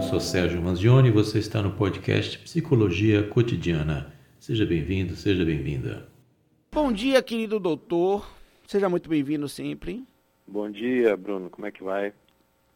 Eu 0.00 0.04
sou 0.04 0.18
Sérgio 0.18 0.62
Manzioni 0.62 1.08
e 1.08 1.12
você 1.12 1.38
está 1.38 1.60
no 1.60 1.72
podcast 1.72 2.38
Psicologia 2.38 3.22
Cotidiana. 3.22 4.10
Seja 4.38 4.64
bem-vindo, 4.64 5.14
seja 5.14 5.44
bem-vinda. 5.44 6.08
Bom 6.72 6.90
dia, 6.90 7.22
querido 7.22 7.60
doutor. 7.60 8.26
Seja 8.66 8.88
muito 8.88 9.10
bem-vindo 9.10 9.46
sempre. 9.46 10.02
Bom 10.46 10.70
dia, 10.70 11.14
Bruno. 11.18 11.50
Como 11.50 11.66
é 11.66 11.70
que 11.70 11.84
vai? 11.84 12.14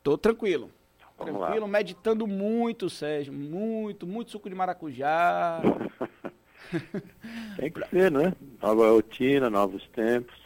Tô 0.03 0.19
tranquilo. 0.19 0.71
Vamos 1.17 1.41
tranquilo, 1.41 1.65
lá. 1.65 1.73
meditando 1.73 2.27
muito, 2.27 2.91
Sérgio. 2.91 3.33
Muito, 3.33 4.07
muito 4.07 4.31
suco 4.31 4.51
de 4.51 4.55
maracujá. 4.55 5.63
Tem 7.57 7.73
que 7.73 7.89
ser, 7.89 8.11
né? 8.11 8.35
Nova 8.61 8.91
rotina, 8.91 9.49
novos 9.49 9.89
tempos. 9.95 10.37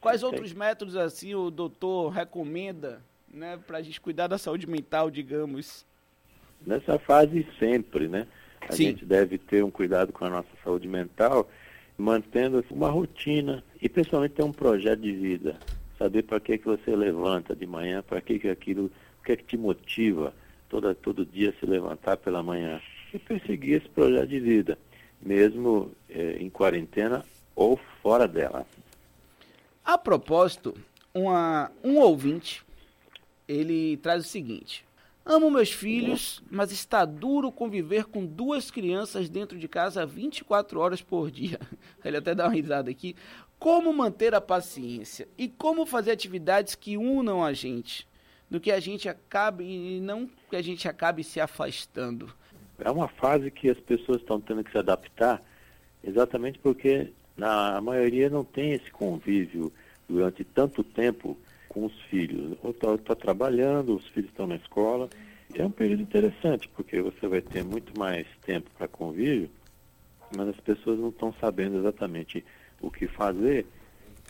Quais 0.00 0.22
Tem. 0.22 0.28
outros 0.28 0.52
métodos 0.52 0.96
assim 0.96 1.36
o 1.36 1.52
doutor 1.52 2.08
recomenda, 2.08 3.00
né, 3.32 3.56
pra 3.64 3.80
gente 3.80 4.00
cuidar 4.00 4.26
da 4.26 4.36
saúde 4.38 4.66
mental, 4.66 5.08
digamos? 5.08 5.86
Nessa 6.66 6.98
fase 6.98 7.46
sempre, 7.60 8.08
né? 8.08 8.26
A 8.68 8.72
Sim. 8.72 8.88
gente 8.88 9.04
deve 9.04 9.38
ter 9.38 9.62
um 9.62 9.70
cuidado 9.70 10.12
com 10.12 10.24
a 10.24 10.30
nossa 10.30 10.48
saúde 10.64 10.88
mental, 10.88 11.48
mantendo 11.96 12.64
uma 12.70 12.90
rotina 12.90 13.62
e 13.80 13.88
principalmente 13.88 14.32
ter 14.32 14.42
um 14.42 14.52
projeto 14.52 15.00
de 15.00 15.12
vida. 15.12 15.56
Saber 15.96 16.24
para 16.24 16.40
que, 16.40 16.58
que 16.58 16.64
você 16.64 16.94
levanta 16.94 17.54
de 17.54 17.66
manhã, 17.66 18.02
para 18.02 18.20
que, 18.20 18.38
que 18.38 18.48
aquilo, 18.48 18.90
o 19.20 19.24
que 19.24 19.32
é 19.32 19.36
que 19.36 19.44
te 19.44 19.56
motiva 19.56 20.34
toda, 20.68 20.94
todo 20.94 21.24
dia 21.24 21.54
se 21.58 21.64
levantar 21.64 22.16
pela 22.16 22.42
manhã. 22.42 22.80
E 23.14 23.18
perseguir 23.18 23.78
esse 23.78 23.88
projeto 23.88 24.28
de 24.28 24.40
vida, 24.40 24.76
mesmo 25.22 25.92
eh, 26.10 26.38
em 26.40 26.50
quarentena 26.50 27.24
ou 27.54 27.78
fora 28.02 28.26
dela. 28.26 28.66
A 29.84 29.96
propósito, 29.96 30.74
uma, 31.14 31.70
um 31.82 31.98
ouvinte, 31.98 32.62
ele 33.48 33.96
traz 33.98 34.24
o 34.24 34.28
seguinte: 34.28 34.85
Amo 35.28 35.50
meus 35.50 35.72
filhos, 35.72 36.40
mas 36.48 36.70
está 36.70 37.04
duro 37.04 37.50
conviver 37.50 38.04
com 38.04 38.24
duas 38.24 38.70
crianças 38.70 39.28
dentro 39.28 39.58
de 39.58 39.66
casa 39.66 40.06
24 40.06 40.78
horas 40.78 41.02
por 41.02 41.32
dia. 41.32 41.58
Ele 42.04 42.16
até 42.16 42.32
dá 42.32 42.44
uma 42.44 42.54
risada 42.54 42.92
aqui. 42.92 43.16
Como 43.58 43.92
manter 43.92 44.36
a 44.36 44.40
paciência 44.40 45.26
e 45.36 45.48
como 45.48 45.84
fazer 45.84 46.12
atividades 46.12 46.76
que 46.76 46.96
unam 46.96 47.42
a 47.42 47.52
gente, 47.52 48.06
do 48.48 48.60
que 48.60 48.70
a 48.70 48.78
gente 48.78 49.08
acabe 49.08 49.64
e 49.64 50.00
não 50.00 50.30
que 50.48 50.54
a 50.54 50.62
gente 50.62 50.86
acabe 50.86 51.24
se 51.24 51.40
afastando. 51.40 52.32
É 52.78 52.88
uma 52.88 53.08
fase 53.08 53.50
que 53.50 53.68
as 53.68 53.80
pessoas 53.80 54.18
estão 54.18 54.40
tendo 54.40 54.62
que 54.62 54.70
se 54.70 54.78
adaptar, 54.78 55.42
exatamente 56.04 56.60
porque 56.60 57.12
na 57.36 57.80
maioria 57.80 58.30
não 58.30 58.44
tem 58.44 58.74
esse 58.74 58.92
convívio 58.92 59.72
durante 60.08 60.44
tanto 60.44 60.84
tempo 60.84 61.36
com 61.76 61.84
os 61.84 62.00
filhos. 62.08 62.56
Ou 62.62 62.70
está 62.94 63.14
trabalhando, 63.14 63.94
os 63.94 64.06
filhos 64.08 64.30
estão 64.30 64.46
na 64.46 64.56
escola. 64.56 65.10
É 65.54 65.62
um 65.62 65.70
período 65.70 66.02
interessante, 66.02 66.66
porque 66.70 67.02
você 67.02 67.28
vai 67.28 67.42
ter 67.42 67.62
muito 67.62 67.96
mais 67.98 68.26
tempo 68.46 68.70
para 68.78 68.88
convívio, 68.88 69.50
mas 70.34 70.48
as 70.48 70.56
pessoas 70.56 70.98
não 70.98 71.10
estão 71.10 71.34
sabendo 71.38 71.76
exatamente 71.76 72.42
o 72.80 72.90
que 72.90 73.06
fazer, 73.06 73.66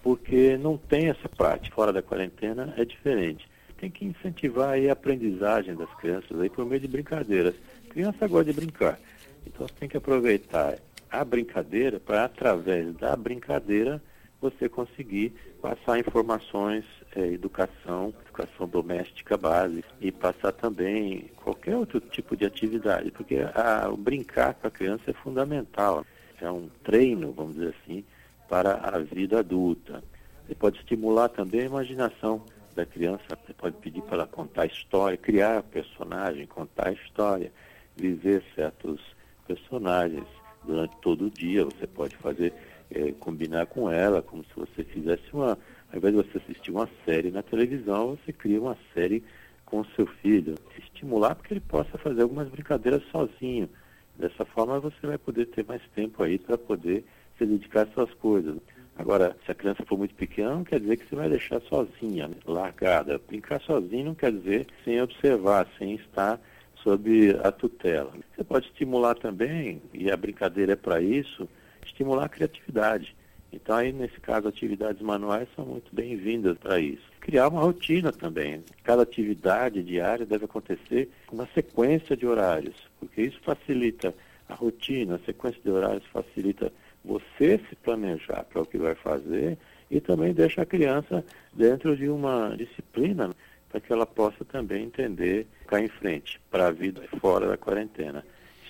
porque 0.02 0.58
não 0.58 0.76
tem 0.76 1.08
essa 1.08 1.28
prática. 1.28 1.74
Fora 1.74 1.92
da 1.92 2.02
quarentena 2.02 2.74
é 2.76 2.84
diferente. 2.84 3.48
Tem 3.78 3.90
que 3.90 4.04
incentivar 4.04 4.76
a 4.76 4.92
aprendizagem 4.92 5.76
das 5.76 5.92
crianças 5.94 6.40
aí 6.40 6.50
por 6.50 6.66
meio 6.66 6.80
de 6.80 6.88
brincadeiras. 6.88 7.54
Criança 7.90 8.26
gosta 8.26 8.52
de 8.52 8.60
brincar. 8.60 8.98
Então 9.46 9.68
você 9.68 9.74
tem 9.78 9.88
que 9.88 9.96
aproveitar 9.96 10.78
a 11.08 11.24
brincadeira 11.24 12.00
para, 12.00 12.24
através 12.24 12.92
da 12.96 13.14
brincadeira, 13.14 14.02
você 14.40 14.68
conseguir 14.68 15.32
passar 15.60 15.98
informações, 15.98 16.84
eh, 17.14 17.32
educação, 17.32 18.12
educação 18.22 18.68
doméstica 18.68 19.36
básica 19.36 19.88
e 20.00 20.12
passar 20.12 20.52
também 20.52 21.30
qualquer 21.36 21.76
outro 21.76 22.00
tipo 22.00 22.36
de 22.36 22.44
atividade, 22.44 23.10
porque 23.10 23.36
a, 23.54 23.88
o 23.90 23.96
brincar 23.96 24.54
com 24.54 24.66
a 24.66 24.70
criança 24.70 25.10
é 25.10 25.14
fundamental. 25.14 26.04
É 26.40 26.50
um 26.50 26.68
treino, 26.84 27.32
vamos 27.32 27.54
dizer 27.54 27.74
assim, 27.80 28.04
para 28.48 28.74
a 28.74 28.98
vida 28.98 29.38
adulta. 29.38 30.02
Você 30.46 30.54
pode 30.54 30.78
estimular 30.78 31.28
também 31.28 31.62
a 31.62 31.66
imaginação 31.66 32.44
da 32.74 32.84
criança, 32.84 33.24
você 33.44 33.54
pode 33.54 33.76
pedir 33.78 34.02
para 34.02 34.16
ela 34.16 34.26
contar 34.26 34.66
história, 34.66 35.16
criar 35.16 35.62
personagem, 35.62 36.46
contar 36.46 36.92
história, 36.92 37.50
viver 37.96 38.44
certos 38.54 39.00
personagens 39.46 40.26
durante 40.62 40.94
todo 40.98 41.26
o 41.26 41.30
dia. 41.30 41.64
Você 41.64 41.86
pode 41.86 42.14
fazer, 42.16 42.52
eh, 42.90 43.12
combinar 43.18 43.66
com 43.66 43.90
ela, 43.90 44.22
como 44.22 44.44
se 44.44 44.50
você 44.54 44.84
fizesse 44.84 45.24
uma. 45.32 45.58
Ao 45.90 45.98
invés 45.98 46.14
de 46.14 46.22
você 46.22 46.38
assistir 46.38 46.70
uma 46.70 46.88
série 47.04 47.30
na 47.30 47.42
televisão, 47.42 48.16
você 48.16 48.32
cria 48.32 48.60
uma 48.60 48.76
série 48.92 49.22
com 49.64 49.80
o 49.80 49.86
seu 49.96 50.06
filho. 50.06 50.54
Estimular 50.78 51.34
para 51.34 51.46
que 51.46 51.54
ele 51.54 51.60
possa 51.60 51.96
fazer 51.98 52.22
algumas 52.22 52.48
brincadeiras 52.48 53.02
sozinho. 53.10 53.68
Dessa 54.16 54.44
forma 54.44 54.80
você 54.80 55.06
vai 55.06 55.18
poder 55.18 55.46
ter 55.46 55.64
mais 55.64 55.82
tempo 55.94 56.22
aí 56.22 56.38
para 56.38 56.56
poder 56.56 57.04
se 57.36 57.44
dedicar 57.44 57.82
às 57.82 57.92
suas 57.92 58.12
coisas. 58.14 58.56
Agora, 58.98 59.36
se 59.44 59.52
a 59.52 59.54
criança 59.54 59.84
for 59.86 59.98
muito 59.98 60.14
pequena, 60.14 60.54
não 60.54 60.64
quer 60.64 60.80
dizer 60.80 60.96
que 60.96 61.06
você 61.06 61.16
vai 61.16 61.28
deixar 61.28 61.60
sozinha, 61.62 62.28
né? 62.28 62.36
largada. 62.46 63.20
Brincar 63.26 63.60
sozinho 63.60 64.06
não 64.06 64.14
quer 64.14 64.32
dizer 64.32 64.66
sem 64.84 65.00
observar, 65.02 65.68
sem 65.78 65.96
estar 65.96 66.40
sob 66.82 67.36
a 67.42 67.52
tutela. 67.52 68.12
Você 68.34 68.42
pode 68.42 68.66
estimular 68.66 69.14
também, 69.14 69.82
e 69.92 70.10
a 70.10 70.16
brincadeira 70.16 70.72
é 70.72 70.76
para 70.76 71.00
isso, 71.00 71.46
estimular 71.96 72.26
a 72.26 72.28
criatividade. 72.28 73.16
Então 73.50 73.74
aí, 73.74 73.90
nesse 73.90 74.20
caso, 74.20 74.46
atividades 74.46 75.00
manuais 75.00 75.48
são 75.56 75.64
muito 75.64 75.94
bem-vindas 75.94 76.58
para 76.58 76.78
isso. 76.78 77.02
Criar 77.20 77.48
uma 77.48 77.62
rotina 77.62 78.12
também. 78.12 78.62
Cada 78.84 79.02
atividade 79.02 79.82
diária 79.82 80.26
deve 80.26 80.44
acontecer 80.44 81.08
com 81.26 81.36
uma 81.36 81.48
sequência 81.54 82.14
de 82.14 82.26
horários, 82.26 82.76
porque 83.00 83.22
isso 83.22 83.40
facilita 83.40 84.14
a 84.46 84.54
rotina, 84.54 85.14
a 85.16 85.18
sequência 85.20 85.60
de 85.62 85.70
horários 85.70 86.04
facilita 86.12 86.70
você 87.02 87.58
se 87.68 87.76
planejar 87.76 88.44
para 88.44 88.60
o 88.60 88.66
que 88.66 88.76
vai 88.76 88.94
fazer 88.94 89.56
e 89.90 90.00
também 90.00 90.34
deixa 90.34 90.62
a 90.62 90.66
criança 90.66 91.24
dentro 91.54 91.96
de 91.96 92.08
uma 92.08 92.54
disciplina 92.56 93.34
para 93.70 93.80
que 93.80 93.92
ela 93.92 94.06
possa 94.06 94.44
também 94.44 94.84
entender, 94.84 95.46
ficar 95.60 95.80
em 95.80 95.88
frente 95.88 96.40
para 96.50 96.66
a 96.66 96.70
vida 96.70 97.02
fora 97.20 97.48
da 97.48 97.56
quarentena. 97.56 98.24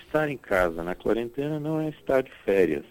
Estar 0.05 0.29
em 0.29 0.37
casa 0.37 0.83
na 0.83 0.95
quarentena 0.95 1.59
não 1.59 1.81
é 1.81 1.89
estar 1.89 2.21
de 2.21 2.31
férias, 2.45 2.85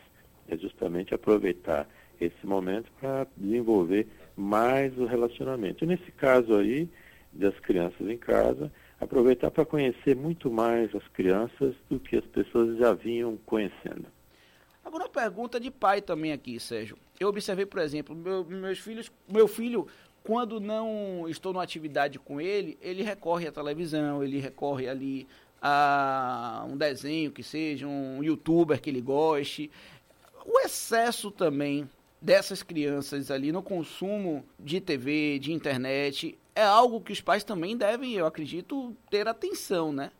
é 0.49 0.57
justamente 0.57 1.15
aproveitar 1.15 1.89
esse 2.21 2.47
momento 2.47 2.91
para 3.01 3.27
desenvolver 3.37 4.07
mais 4.37 4.97
o 4.99 5.05
relacionamento. 5.05 5.84
E 5.84 5.87
nesse 5.87 6.11
caso 6.12 6.55
aí, 6.55 6.89
das 7.33 7.59
crianças 7.61 8.09
em 8.09 8.17
casa, 8.17 8.73
aproveitar 9.01 9.51
para 9.51 9.65
conhecer 9.65 10.17
muito 10.17 10.51
mais 10.51 10.95
as 10.95 11.07
crianças 11.09 11.75
do 11.89 12.01
que 12.01 12.17
as 12.17 12.25
pessoas 12.25 12.79
já 12.79 12.93
vinham 12.93 13.37
conhecendo. 13.45 14.07
Agora 14.84 15.05
uma 15.05 15.11
pergunta 15.11 15.59
de 15.59 15.71
pai 15.71 16.01
também 16.01 16.33
aqui, 16.33 16.59
Sérgio. 16.61 16.97
Eu 17.19 17.28
observei, 17.28 17.67
por 17.67 17.81
exemplo, 17.81 18.15
meu, 18.15 18.45
meus 18.45 18.78
filhos, 18.78 19.11
meu 19.28 19.49
filho, 19.49 19.87
quando 20.23 20.61
não 20.61 21.27
estou 21.28 21.53
numa 21.53 21.63
atividade 21.63 22.19
com 22.19 22.41
ele, 22.41 22.78
ele 22.81 23.03
recorre 23.03 23.49
à 23.49 23.53
televisão, 23.53 24.23
ele 24.23 24.39
recorre 24.39 24.89
ali 24.89 25.27
a 25.61 26.65
um 26.69 26.77
desenho 26.77 27.33
que 27.33 27.43
seja, 27.43 27.87
um 27.87 28.23
youtuber 28.23 28.81
que 28.81 28.91
ele 28.91 29.01
goste. 29.01 29.71
O 30.47 30.61
excesso 30.61 31.31
também 31.33 31.89
dessas 32.23 32.62
crianças 32.62 33.33
ali 33.33 33.51
no 33.51 33.62
consumo 33.62 34.45
de 34.59 34.81
TV, 34.81 35.41
de 35.41 35.53
internet, 35.53 36.39
é 36.55 36.62
algo 36.62 37.01
que 37.01 37.12
os 37.12 37.21
pais 37.21 37.43
também 37.43 37.77
devem, 37.77 38.15
eu 38.15 38.27
acredito, 38.27 38.97
ter 39.11 39.27
atenção, 39.27 39.93
né? 39.93 40.12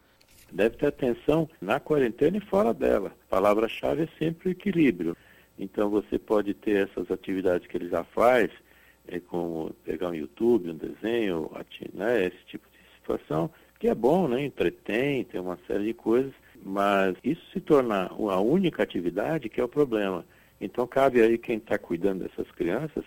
Deve 0.51 0.77
ter 0.77 0.87
atenção 0.87 1.49
na 1.61 1.79
quarentena 1.79 2.37
e 2.37 2.41
fora 2.41 2.75
dela. 2.75 3.13
A 3.27 3.31
palavra-chave 3.31 4.03
é 4.03 4.09
sempre 4.19 4.49
o 4.49 4.53
equilíbrio. 4.53 5.17
Então 5.57 5.89
você 5.89 6.19
pode 6.19 6.55
ter 6.55 6.89
essas 6.89 7.11
atividades 7.11 7.67
que 7.69 7.77
ele 7.77 7.89
já 7.89 8.03
faz, 8.05 8.51
é, 9.07 9.21
como 9.21 9.73
pegar 9.85 10.09
um 10.09 10.15
YouTube, 10.15 10.71
um 10.71 10.77
desenho, 10.77 11.51
né, 11.95 12.27
esse 12.27 12.45
tipo 12.47 12.67
de 12.69 12.79
situação, 12.99 13.49
que 13.79 13.89
é 13.89 13.95
bom, 13.95 14.27
né, 14.27 14.45
entretém, 14.45 15.25
tem 15.25 15.41
uma 15.41 15.59
série 15.67 15.85
de 15.85 15.95
coisas, 15.95 16.33
mas 16.65 17.17
isso 17.23 17.43
se 17.53 17.61
tornar 17.61 18.13
uma 18.13 18.39
única 18.41 18.83
atividade 18.83 19.49
que 19.49 19.61
é 19.61 19.65
o 19.65 19.69
problema. 19.69 20.25
Então 20.61 20.87
cabe 20.87 21.21
aí 21.21 21.37
quem 21.39 21.59
está 21.59 21.79
cuidando 21.79 22.25
dessas 22.25 22.51
crianças, 22.53 23.05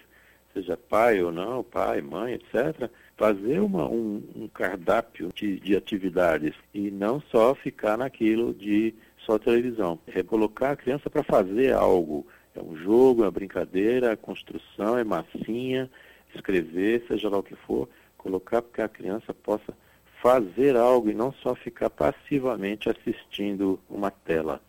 seja 0.54 0.78
pai 0.78 1.22
ou 1.22 1.32
não, 1.32 1.64
pai, 1.64 2.02
mãe, 2.02 2.34
etc., 2.34 2.90
fazer 3.18 3.60
uma, 3.60 3.88
um, 3.88 4.24
um 4.36 4.48
cardápio 4.48 5.30
de, 5.34 5.60
de 5.60 5.76
atividades 5.76 6.54
e 6.74 6.90
não 6.90 7.20
só 7.22 7.54
ficar 7.54 7.98
naquilo 7.98 8.54
de 8.54 8.94
só 9.18 9.38
televisão. 9.38 10.00
É 10.08 10.24
colocar 10.24 10.72
a 10.72 10.76
criança 10.76 11.10
para 11.10 11.24
fazer 11.24 11.74
algo. 11.74 12.26
É 12.56 12.62
um 12.62 12.76
jogo, 12.76 13.24
é 13.24 13.26
uma 13.26 13.32
brincadeira, 13.32 14.12
é 14.12 14.16
construção, 14.16 14.98
é 14.98 15.04
massinha, 15.04 15.90
escrever, 16.34 17.04
seja 17.08 17.30
lá 17.30 17.38
o 17.38 17.44
que 17.44 17.56
for, 17.56 17.90
colocar 18.18 18.62
para 18.62 18.72
que 18.74 18.82
a 18.82 18.90
criança 18.90 19.34
possa 19.34 19.74
fazer 20.22 20.76
algo 20.76 21.10
e 21.10 21.14
não 21.14 21.32
só 21.32 21.56
ficar 21.56 21.90
passivamente 21.90 22.90
assistindo 22.90 23.80
uma 23.90 24.12
tela. 24.12 24.62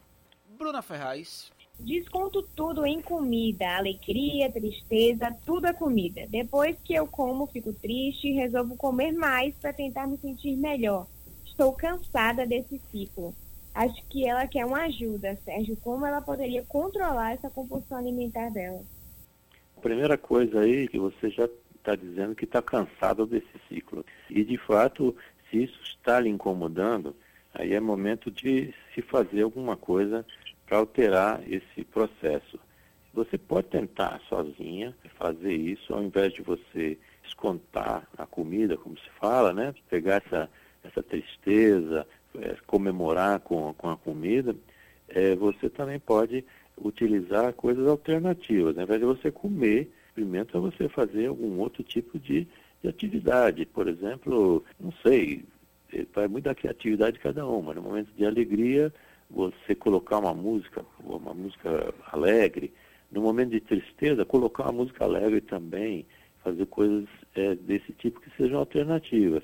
Bruna 0.57 0.83
Ferraz. 0.83 1.53
Desconto 1.79 2.43
tudo 2.55 2.85
em 2.85 3.01
comida, 3.01 3.77
alegria, 3.77 4.53
tristeza, 4.53 5.35
tudo 5.47 5.67
é 5.67 5.73
comida. 5.73 6.27
Depois 6.29 6.77
que 6.85 6.95
eu 6.95 7.07
como, 7.07 7.47
fico 7.47 7.73
triste 7.73 8.29
e 8.29 8.35
resolvo 8.35 8.77
comer 8.77 9.13
mais 9.13 9.55
para 9.57 9.73
tentar 9.73 10.07
me 10.07 10.19
sentir 10.19 10.57
melhor. 10.57 11.07
estou 11.45 11.73
cansada 11.73 12.47
desse 12.47 12.79
ciclo. 12.91 13.35
Acho 13.75 14.05
que 14.09 14.27
ela 14.27 14.47
quer 14.47 14.67
uma 14.67 14.83
ajuda, 14.83 15.39
Sérgio. 15.45 15.77
Como 15.77 16.05
ela 16.05 16.21
poderia 16.21 16.63
controlar 16.65 17.33
essa 17.33 17.49
compulsão 17.49 17.97
alimentar 17.97 18.51
dela? 18.51 18.83
A 19.77 19.81
primeira 19.81 20.19
coisa 20.19 20.61
aí 20.61 20.87
que 20.87 20.99
você 20.99 21.31
já 21.31 21.49
está 21.77 21.95
dizendo 21.97 22.35
que 22.35 22.45
está 22.45 22.61
cansada 22.61 23.25
desse 23.25 23.49
ciclo. 23.69 24.05
E 24.29 24.45
de 24.45 24.59
fato, 24.59 25.17
se 25.51 25.65
isso 25.65 25.81
está 25.83 26.21
lhe 26.21 26.29
incomodando, 26.29 27.15
aí 27.53 27.75
é 27.75 27.81
momento 27.81 28.31
de 28.31 28.73
se 28.95 29.03
fazer 29.03 29.43
alguma 29.43 29.77
coisa 29.77 30.25
para 30.67 30.79
alterar 30.79 31.43
esse 31.51 31.85
processo. 31.85 32.59
Você 33.13 33.37
pode 33.37 33.67
tentar 33.67 34.21
sozinha 34.29 34.95
fazer 35.19 35.53
isso, 35.53 35.93
ao 35.93 36.03
invés 36.03 36.33
de 36.33 36.43
você 36.43 36.97
descontar 37.25 38.09
a 38.17 38.25
comida, 38.25 38.77
como 38.77 38.97
se 38.97 39.11
fala, 39.19 39.53
né? 39.53 39.75
Pegar 39.89 40.23
essa, 40.25 40.49
essa 40.85 41.03
tristeza, 41.03 42.07
é, 42.39 42.57
comemorar 42.67 43.41
com, 43.41 43.75
com 43.75 43.91
a 43.91 43.97
comida, 43.97 44.55
é, 45.09 45.35
você 45.35 45.69
também 45.69 45.99
pode 45.99 46.45
utilizar 46.79 47.53
coisas 47.55 47.87
alternativas. 47.87 48.79
Ao 48.79 48.85
invés 48.85 49.01
de 49.01 49.07
você 49.07 49.31
comer, 49.31 49.91
experimenta 50.07 50.61
você 50.61 50.89
fazer 50.89 51.27
algum 51.27 51.59
outro 51.59 51.83
tipo 51.83 52.19
de, 52.19 52.47
de 52.83 52.89
atividade. 52.89 53.67
Por 53.67 53.89
exemplo, 53.89 54.65
não 54.79 54.93
sei, 55.03 55.45
é, 55.93 56.07
vai 56.15 56.29
muito 56.29 56.45
da 56.45 56.55
criatividade 56.55 57.15
de 57.15 57.23
cada 57.23 57.47
uma. 57.47 57.75
No 57.75 57.83
momento 57.83 58.11
de 58.17 58.25
alegria, 58.25 58.93
você 59.29 59.75
colocar 59.75 60.19
uma 60.19 60.35
música, 60.35 60.85
uma 61.03 61.35
música 61.35 61.95
alegre. 62.11 62.73
No 63.11 63.23
momento 63.23 63.51
de 63.51 63.61
tristeza, 63.61 64.25
colocar 64.25 64.65
uma 64.65 64.85
música 64.85 65.05
alegre 65.05 65.41
também, 65.41 66.07
fazer 66.43 66.67
coisas 66.67 67.09
é, 67.35 67.55
desse 67.55 67.93
tipo 67.93 68.21
que 68.21 68.31
sejam 68.37 68.59
alternativas. 68.59 69.43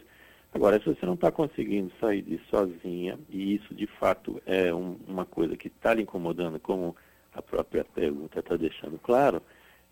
Agora, 0.54 0.78
se 0.78 0.86
você 0.86 1.04
não 1.04 1.14
está 1.14 1.30
conseguindo 1.30 1.92
sair 2.00 2.22
disso 2.22 2.44
sozinha, 2.48 3.18
e 3.28 3.56
isso 3.56 3.74
de 3.74 3.86
fato 3.86 4.40
é 4.46 4.72
um, 4.72 4.96
uma 5.06 5.26
coisa 5.26 5.56
que 5.56 5.68
está 5.68 5.92
lhe 5.92 6.02
incomodando, 6.02 6.58
como 6.58 6.96
a 7.34 7.42
própria 7.42 7.84
pergunta 7.84 8.38
está 8.38 8.56
deixando 8.56 8.98
claro, 8.98 9.42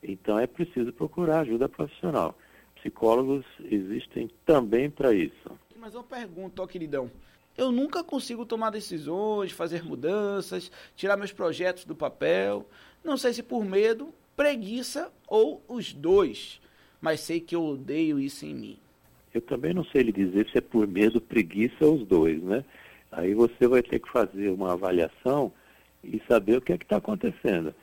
então 0.02 0.38
é 0.38 0.47
preciso 0.47 0.93
procurar 0.93 1.40
ajuda 1.40 1.69
profissional. 1.69 2.35
Psicólogos 2.84 3.46
existem 3.70 4.28
também 4.44 4.90
para 4.90 5.14
isso. 5.14 5.58
Mas 5.75 5.94
uma 5.94 6.04
pergunta, 6.04 6.62
ó, 6.62 6.66
queridão. 6.66 7.10
Eu 7.56 7.72
nunca 7.72 8.04
consigo 8.04 8.44
tomar 8.44 8.69
decisões, 8.69 9.52
fazer 9.52 9.82
mudanças, 9.82 10.70
tirar 10.94 11.16
meus 11.16 11.32
projetos 11.32 11.86
do 11.86 11.96
papel. 11.96 12.69
Não 13.02 13.16
sei 13.16 13.32
se 13.32 13.42
por 13.42 13.64
medo, 13.64 14.12
preguiça 14.36 15.10
ou 15.26 15.62
os 15.66 15.94
dois. 15.94 16.60
Mas 17.00 17.20
sei 17.20 17.40
que 17.40 17.56
eu 17.56 17.64
odeio 17.64 18.20
isso 18.20 18.44
em 18.44 18.54
mim. 18.54 18.78
Eu 19.32 19.40
também 19.40 19.72
não 19.72 19.84
sei 19.84 20.02
lhe 20.02 20.12
dizer 20.12 20.46
se 20.50 20.58
é 20.58 20.60
por 20.60 20.87
medo, 20.87 21.22
preguiça 21.22 21.87
ou 21.87 21.94
os 21.94 22.06
dois, 22.06 22.42
né? 22.42 22.62
Aí 23.10 23.32
você 23.32 23.66
vai 23.66 23.82
ter 23.82 23.98
que 23.98 24.10
fazer 24.10 24.50
uma 24.50 24.75
avaliação 24.75 25.50
e 26.02 26.20
saber 26.28 26.58
o 26.58 26.60
que 26.60 26.75
é 26.75 26.76
que 26.76 26.84
está 26.84 26.98
acontecendo. 26.98 27.75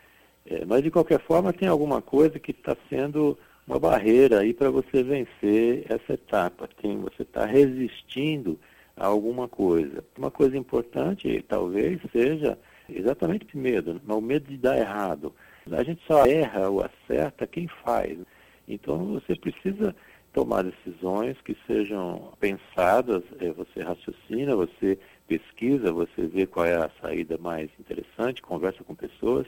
É, 0.45 0.63
mas 0.63 0.83
de 0.83 0.92
qualquer 0.92 1.19
forma 1.21 1.51
tem 1.51 1.68
alguma 1.68 2.04
coisa 2.04 2.38
que 2.38 2.51
está 2.51 2.77
sendo 2.88 3.38
uma 3.71 3.79
barreira 3.79 4.41
aí 4.41 4.53
para 4.53 4.69
você 4.69 5.01
vencer 5.01 5.85
essa 5.88 6.13
etapa. 6.13 6.68
Tem, 6.81 7.00
você 7.00 7.21
está 7.21 7.45
resistindo 7.45 8.59
a 8.97 9.06
alguma 9.06 9.47
coisa. 9.47 10.03
Uma 10.18 10.29
coisa 10.29 10.57
importante 10.57 11.44
talvez 11.47 12.01
seja 12.12 12.59
exatamente 12.89 13.56
o 13.56 13.57
medo, 13.57 13.94
né? 13.94 14.00
o 14.07 14.19
medo 14.19 14.50
de 14.50 14.57
dar 14.57 14.77
errado. 14.77 15.33
A 15.71 15.83
gente 15.83 16.01
só 16.06 16.25
erra 16.25 16.69
ou 16.69 16.83
acerta 16.83 17.47
quem 17.47 17.69
faz. 17.85 18.18
Então 18.68 19.13
você 19.13 19.35
precisa 19.38 19.95
tomar 20.33 20.63
decisões 20.63 21.38
que 21.39 21.56
sejam 21.65 22.33
pensadas, 22.41 23.23
é, 23.39 23.53
você 23.53 23.81
raciocina, 23.81 24.53
você 24.53 25.00
pesquisa, 25.29 25.94
você 25.94 26.27
vê 26.27 26.45
qual 26.45 26.65
é 26.65 26.75
a 26.75 26.91
saída 27.01 27.38
mais 27.38 27.69
interessante, 27.79 28.41
conversa 28.41 28.83
com 28.83 28.95
pessoas, 28.95 29.47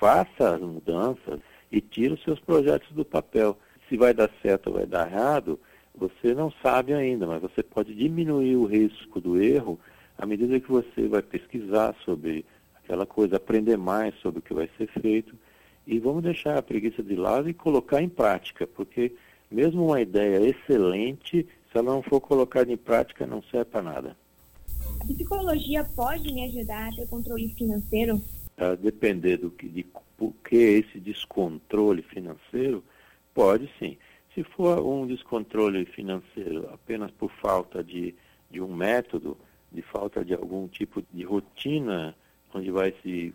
faça 0.00 0.56
as 0.56 0.60
mudanças 0.60 1.40
e 1.74 1.80
tira 1.80 2.14
os 2.14 2.22
seus 2.22 2.38
projetos 2.38 2.92
do 2.92 3.04
papel. 3.04 3.58
Se 3.88 3.96
vai 3.96 4.14
dar 4.14 4.30
certo 4.40 4.68
ou 4.68 4.74
vai 4.74 4.86
dar 4.86 5.10
errado, 5.10 5.58
você 5.92 6.32
não 6.32 6.52
sabe 6.62 6.94
ainda, 6.94 7.26
mas 7.26 7.42
você 7.42 7.64
pode 7.64 7.92
diminuir 7.92 8.54
o 8.54 8.64
risco 8.64 9.20
do 9.20 9.42
erro 9.42 9.78
à 10.16 10.24
medida 10.24 10.60
que 10.60 10.70
você 10.70 11.08
vai 11.08 11.20
pesquisar 11.20 11.92
sobre 12.04 12.44
aquela 12.76 13.04
coisa, 13.04 13.36
aprender 13.36 13.76
mais 13.76 14.14
sobre 14.20 14.38
o 14.38 14.42
que 14.42 14.54
vai 14.54 14.70
ser 14.78 14.86
feito. 15.00 15.34
E 15.84 15.98
vamos 15.98 16.22
deixar 16.22 16.56
a 16.56 16.62
preguiça 16.62 17.02
de 17.02 17.16
lado 17.16 17.48
e 17.48 17.54
colocar 17.54 18.00
em 18.00 18.08
prática, 18.08 18.66
porque 18.68 19.12
mesmo 19.50 19.86
uma 19.86 20.00
ideia 20.00 20.48
excelente, 20.48 21.42
se 21.42 21.78
ela 21.78 21.92
não 21.92 22.02
for 22.02 22.20
colocada 22.20 22.72
em 22.72 22.76
prática, 22.76 23.26
não 23.26 23.42
serve 23.42 23.66
para 23.66 23.82
nada. 23.82 24.16
A 25.00 25.04
psicologia 25.04 25.84
pode 25.96 26.32
me 26.32 26.44
ajudar 26.44 26.88
a 26.88 26.94
ter 26.94 27.08
controle 27.08 27.48
financeiro? 27.48 28.22
A 28.56 28.76
depender 28.76 29.38
do 29.38 29.50
que, 29.50 29.68
de 29.68 29.82
por 30.16 30.32
que 30.44 30.56
esse 30.56 30.98
descontrole 30.98 32.02
financeiro, 32.02 32.84
pode 33.32 33.70
sim. 33.78 33.96
Se 34.34 34.42
for 34.42 34.80
um 34.80 35.06
descontrole 35.06 35.84
financeiro 35.86 36.68
apenas 36.72 37.10
por 37.12 37.30
falta 37.30 37.82
de, 37.82 38.14
de 38.50 38.60
um 38.60 38.74
método, 38.74 39.36
de 39.70 39.82
falta 39.82 40.24
de 40.24 40.34
algum 40.34 40.66
tipo 40.68 41.02
de 41.12 41.24
rotina, 41.24 42.14
onde 42.52 42.70
vai 42.70 42.94
se 43.02 43.34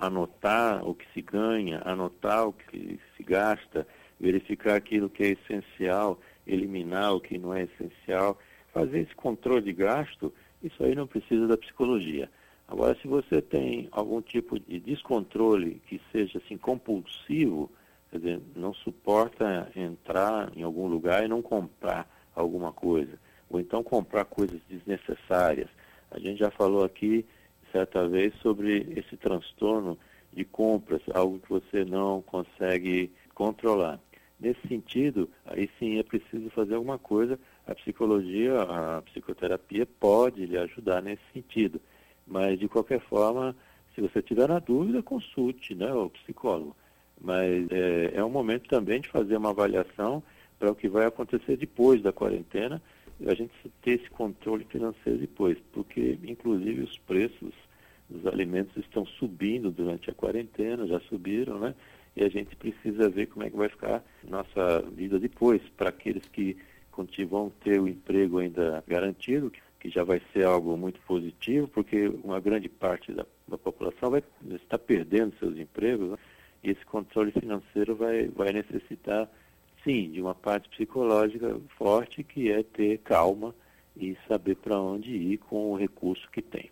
anotar 0.00 0.86
o 0.86 0.94
que 0.94 1.04
se 1.12 1.20
ganha, 1.20 1.82
anotar 1.84 2.48
o 2.48 2.52
que 2.52 2.98
se 3.16 3.22
gasta, 3.22 3.86
verificar 4.18 4.76
aquilo 4.76 5.10
que 5.10 5.22
é 5.22 5.28
essencial, 5.32 6.18
eliminar 6.46 7.14
o 7.14 7.20
que 7.20 7.38
não 7.38 7.52
é 7.52 7.64
essencial, 7.64 8.38
fazer 8.72 9.00
esse 9.00 9.14
controle 9.14 9.62
de 9.62 9.72
gasto, 9.72 10.32
isso 10.62 10.82
aí 10.82 10.94
não 10.94 11.06
precisa 11.06 11.46
da 11.46 11.56
psicologia. 11.56 12.30
Agora, 12.66 12.96
se 13.00 13.06
você 13.06 13.42
tem 13.42 13.88
algum 13.92 14.20
tipo 14.22 14.58
de 14.58 14.80
descontrole 14.80 15.82
que 15.86 16.00
seja 16.10 16.38
assim 16.38 16.56
compulsivo, 16.56 17.70
quer 18.10 18.18
dizer, 18.18 18.40
não 18.56 18.72
suporta 18.72 19.70
entrar 19.76 20.50
em 20.56 20.62
algum 20.62 20.86
lugar 20.86 21.24
e 21.24 21.28
não 21.28 21.42
comprar 21.42 22.08
alguma 22.34 22.72
coisa, 22.72 23.18
ou 23.50 23.60
então 23.60 23.82
comprar 23.82 24.24
coisas 24.24 24.60
desnecessárias. 24.68 25.68
A 26.10 26.18
gente 26.18 26.38
já 26.38 26.50
falou 26.50 26.84
aqui 26.84 27.24
certa 27.70 28.08
vez 28.08 28.32
sobre 28.36 28.86
esse 28.96 29.16
transtorno 29.16 29.98
de 30.32 30.44
compras, 30.44 31.02
algo 31.12 31.38
que 31.40 31.48
você 31.48 31.84
não 31.84 32.22
consegue 32.22 33.12
controlar. 33.34 34.00
Nesse 34.38 34.66
sentido, 34.66 35.28
aí 35.44 35.70
sim 35.78 35.98
é 35.98 36.02
preciso 36.02 36.50
fazer 36.50 36.74
alguma 36.74 36.98
coisa. 36.98 37.38
A 37.66 37.74
psicologia, 37.74 38.60
a 38.62 39.02
psicoterapia 39.02 39.86
pode 39.86 40.44
lhe 40.44 40.58
ajudar 40.58 41.02
nesse 41.02 41.22
sentido. 41.32 41.80
Mas, 42.26 42.58
de 42.58 42.68
qualquer 42.68 43.00
forma, 43.00 43.54
se 43.94 44.00
você 44.00 44.22
tiver 44.22 44.48
na 44.48 44.58
dúvida, 44.58 45.02
consulte 45.02 45.74
né, 45.74 45.92
o 45.92 46.10
psicólogo. 46.10 46.74
Mas 47.20 47.70
é, 47.70 48.12
é 48.14 48.24
um 48.24 48.30
momento 48.30 48.68
também 48.68 49.00
de 49.00 49.08
fazer 49.08 49.36
uma 49.36 49.50
avaliação 49.50 50.22
para 50.58 50.70
o 50.70 50.74
que 50.74 50.88
vai 50.88 51.06
acontecer 51.06 51.56
depois 51.56 52.02
da 52.02 52.12
quarentena, 52.12 52.82
a 53.26 53.34
gente 53.34 53.52
ter 53.82 53.92
esse 53.92 54.10
controle 54.10 54.64
financeiro 54.64 55.18
depois, 55.18 55.56
porque, 55.72 56.18
inclusive, 56.24 56.82
os 56.82 56.98
preços 56.98 57.52
dos 58.08 58.26
alimentos 58.26 58.76
estão 58.76 59.06
subindo 59.06 59.70
durante 59.70 60.10
a 60.10 60.14
quarentena, 60.14 60.86
já 60.86 61.00
subiram, 61.00 61.58
né? 61.58 61.74
E 62.16 62.22
a 62.22 62.28
gente 62.28 62.54
precisa 62.56 63.08
ver 63.08 63.26
como 63.26 63.44
é 63.44 63.50
que 63.50 63.56
vai 63.56 63.68
ficar 63.68 64.04
nossa 64.22 64.82
vida 64.94 65.18
depois, 65.18 65.60
para 65.76 65.88
aqueles 65.88 66.26
que 66.28 66.56
vão 67.28 67.50
ter 67.62 67.80
o 67.80 67.88
emprego 67.88 68.38
ainda 68.38 68.84
garantido, 68.86 69.50
que 69.84 69.90
já 69.90 70.02
vai 70.02 70.22
ser 70.32 70.46
algo 70.46 70.78
muito 70.78 70.98
positivo, 71.02 71.68
porque 71.68 72.08
uma 72.24 72.40
grande 72.40 72.70
parte 72.70 73.12
da, 73.12 73.26
da 73.46 73.58
população 73.58 74.10
vai 74.10 74.22
estar 74.52 74.78
perdendo 74.78 75.38
seus 75.38 75.58
empregos, 75.58 76.12
né? 76.12 76.18
e 76.62 76.70
esse 76.70 76.82
controle 76.86 77.30
financeiro 77.32 77.94
vai, 77.94 78.28
vai 78.28 78.50
necessitar, 78.50 79.28
sim, 79.84 80.10
de 80.10 80.22
uma 80.22 80.34
parte 80.34 80.70
psicológica 80.70 81.60
forte, 81.76 82.24
que 82.24 82.50
é 82.50 82.62
ter 82.62 82.96
calma 83.00 83.54
e 83.94 84.16
saber 84.26 84.56
para 84.56 84.80
onde 84.80 85.10
ir 85.10 85.36
com 85.36 85.72
o 85.72 85.76
recurso 85.76 86.30
que 86.30 86.40
tem. 86.40 86.70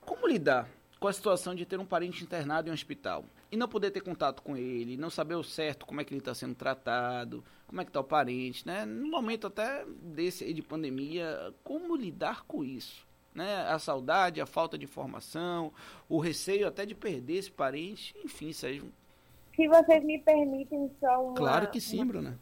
Como 0.00 0.26
lidar 0.26 0.68
com 0.98 1.06
a 1.06 1.12
situação 1.12 1.54
de 1.54 1.64
ter 1.64 1.78
um 1.78 1.86
parente 1.86 2.24
internado 2.24 2.66
em 2.66 2.72
um 2.72 2.74
hospital 2.74 3.24
e 3.50 3.56
não 3.56 3.68
poder 3.68 3.90
ter 3.90 4.00
contato 4.00 4.42
com 4.42 4.56
ele, 4.56 4.96
não 4.96 5.10
saber 5.10 5.34
o 5.34 5.42
certo 5.42 5.84
como 5.84 6.00
é 6.00 6.04
que 6.04 6.12
ele 6.12 6.20
está 6.20 6.34
sendo 6.34 6.54
tratado, 6.54 7.44
como 7.66 7.80
é 7.80 7.84
que 7.84 7.90
está 7.90 8.00
o 8.00 8.04
parente, 8.04 8.66
né? 8.66 8.84
No 8.84 9.10
momento 9.10 9.46
até 9.46 9.84
desse 9.86 10.52
de 10.52 10.62
pandemia, 10.62 11.52
como 11.64 11.96
lidar 11.96 12.44
com 12.44 12.64
isso? 12.64 13.06
Né? 13.34 13.62
A 13.68 13.78
saudade, 13.78 14.40
a 14.40 14.46
falta 14.46 14.78
de 14.78 14.84
informação, 14.84 15.72
o 16.08 16.18
receio 16.18 16.66
até 16.66 16.84
de 16.84 16.94
perder 16.94 17.38
esse 17.38 17.50
parente, 17.50 18.14
enfim, 18.24 18.52
seja 18.52 18.84
Se 19.54 19.68
vocês 19.68 20.04
me 20.04 20.18
permitem 20.20 20.90
só 21.00 21.24
uma... 21.24 21.34
Claro 21.34 21.70
que 21.70 21.80
sim. 21.80 22.04
Bruna. 22.04 22.38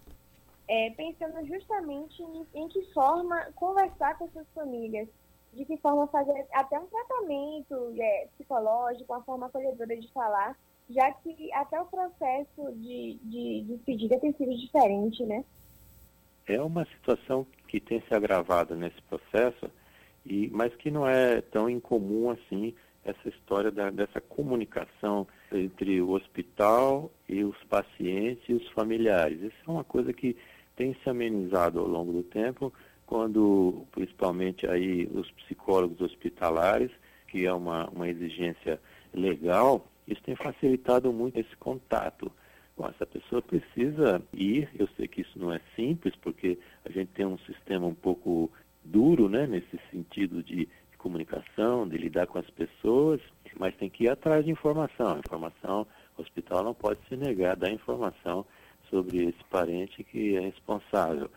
É, 0.67 0.91
pensando 0.91 1.47
justamente 1.47 2.23
em, 2.23 2.47
em 2.55 2.69
que 2.69 2.83
forma 2.93 3.51
conversar 3.55 4.19
com 4.19 4.27
essas 4.27 4.47
famílias 4.55 5.09
de 5.53 5.65
que 5.65 5.77
forma 5.79 6.07
fazer 6.09 6.47
até 6.53 6.79
um 6.79 6.87
tratamento 6.87 7.95
é, 7.99 8.29
psicológico, 8.37 9.13
uma 9.13 9.23
forma 9.23 9.47
acolhedora 9.47 9.97
de 9.97 10.07
falar, 10.13 10.57
já 10.91 11.13
que 11.13 11.53
até 11.53 11.81
o 11.81 11.87
processo 11.87 12.73
de, 12.77 13.19
de 13.23 13.65
despedida 13.69 14.19
tem 14.19 14.33
sido 14.33 14.57
diferente, 14.57 15.25
né? 15.25 15.45
É 16.47 16.61
uma 16.63 16.85
situação 16.87 17.47
que 17.67 17.79
tem 17.79 18.03
se 18.09 18.15
agravado 18.15 18.75
nesse 18.75 19.01
processo 19.03 19.71
e, 20.25 20.49
mas 20.49 20.75
que 20.77 20.91
não 20.91 21.07
é 21.07 21.43
tão 21.43 21.69
incomum 21.69 22.31
assim 22.31 22.75
essa 23.05 23.29
história 23.29 23.71
da, 23.71 23.91
dessa 23.91 24.21
comunicação 24.21 25.27
entre 25.53 26.01
o 26.01 26.11
hospital 26.11 27.11
e 27.29 27.45
os 27.45 27.57
pacientes 27.65 28.45
e 28.49 28.55
os 28.55 28.69
familiares. 28.71 29.41
Isso 29.41 29.57
é 29.67 29.71
uma 29.71 29.85
coisa 29.85 30.13
que 30.13 30.37
tem 30.77 30.95
se 31.03 31.09
amenizado 31.09 31.81
ao 31.81 31.87
longo 31.87 32.13
do 32.13 32.23
tempo, 32.23 32.73
quando 33.07 33.87
principalmente 33.93 34.67
aí 34.67 35.09
os 35.13 35.31
psicólogos 35.33 36.01
hospitalares, 36.01 36.91
que 37.27 37.47
é 37.47 37.53
uma, 37.53 37.89
uma 37.89 38.09
exigência 38.09 38.81
legal, 39.13 39.87
isso 40.09 40.23
tem 40.23 40.35
facilitado 40.35 41.13
muito 41.13 41.39
esse 41.39 41.55
contato. 41.57 42.33
Bom, 42.77 42.89
essa 42.89 43.05
pessoa 43.05 43.43
precisa 43.43 44.23
ir, 44.33 44.69
eu 44.79 44.89
sei 44.97 45.07
que 45.07 45.21
isso 45.21 45.39
não 45.39 45.53
é 45.53 45.61
simples, 45.77 46.15
porque 46.17 46.59
a 46.85 46.91
gente 46.91 47.09
tem 47.09 47.27
um 47.27 47.39
sistema 47.39 47.87
um 47.87 47.95
pouco 47.95 48.51
duro, 48.85 49.29
né, 49.29 49.47
nesse 49.47 49.79
sentido 49.91 50.43
de 50.43 50.69
comunicação, 50.97 51.89
de 51.89 51.97
lidar 51.97 52.27
com 52.27 52.39
as 52.39 52.51
pessoas, 52.51 53.21
mas 53.59 53.75
tem 53.77 53.89
que 53.89 54.05
ir 54.05 54.11
atrás 54.11 54.45
de 54.45 54.51
informação. 54.51 55.19
Informação, 55.19 55.87
o 56.17 56.23
hospital 56.23 56.65
não 56.65 56.75
pode 56.75 57.01
se 57.09 57.17
negar 57.17 57.53
a 57.53 57.55
dar 57.55 57.71
informação 57.71 58.45
sobre 58.91 59.25
esse 59.25 59.45
parente 59.51 60.03
que 60.05 60.37
é 60.37 60.41
responsável. 60.41 61.31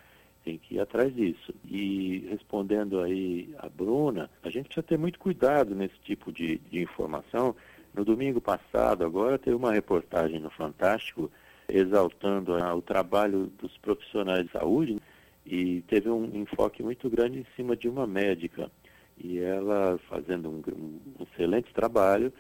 Tem 0.44 0.58
que 0.58 0.76
ir 0.76 0.80
atrás 0.80 1.14
disso. 1.14 1.54
E 1.66 2.26
respondendo 2.30 3.00
aí 3.02 3.54
a 3.60 3.70
Bruna, 3.70 4.30
a 4.44 4.50
gente 4.50 4.66
precisa 4.66 4.84
ter 4.84 4.98
muito 4.98 5.20
cuidado 5.20 5.76
nesse 5.76 5.98
tipo 6.04 6.32
de, 6.32 6.58
de 6.58 6.82
informação. 6.82 7.56
No 7.94 8.06
domingo 8.06 8.40
passado, 8.40 9.04
agora, 9.04 9.38
teve 9.38 9.56
uma 9.56 9.74
reportagem 9.74 10.40
no 10.40 10.50
Fantástico 10.50 11.30
exaltando 11.68 12.56
ah, 12.56 12.74
o 12.74 12.82
trabalho 12.82 13.52
dos 13.60 13.78
profissionais 13.78 14.46
de 14.46 14.52
saúde 14.52 15.02
e 15.46 15.82
teve 15.84 16.10
um 16.10 16.26
enfoque 16.34 16.84
muito 16.84 17.10
grande 17.10 17.40
em 17.40 17.46
cima 17.56 17.76
de 17.76 17.90
uma 17.90 18.06
médica 18.08 18.70
e 19.18 19.40
ela 19.40 20.00
fazendo 20.10 20.50
um, 20.50 20.62
um 21.20 21.24
excelente 21.24 21.74
trabalho, 21.74 22.32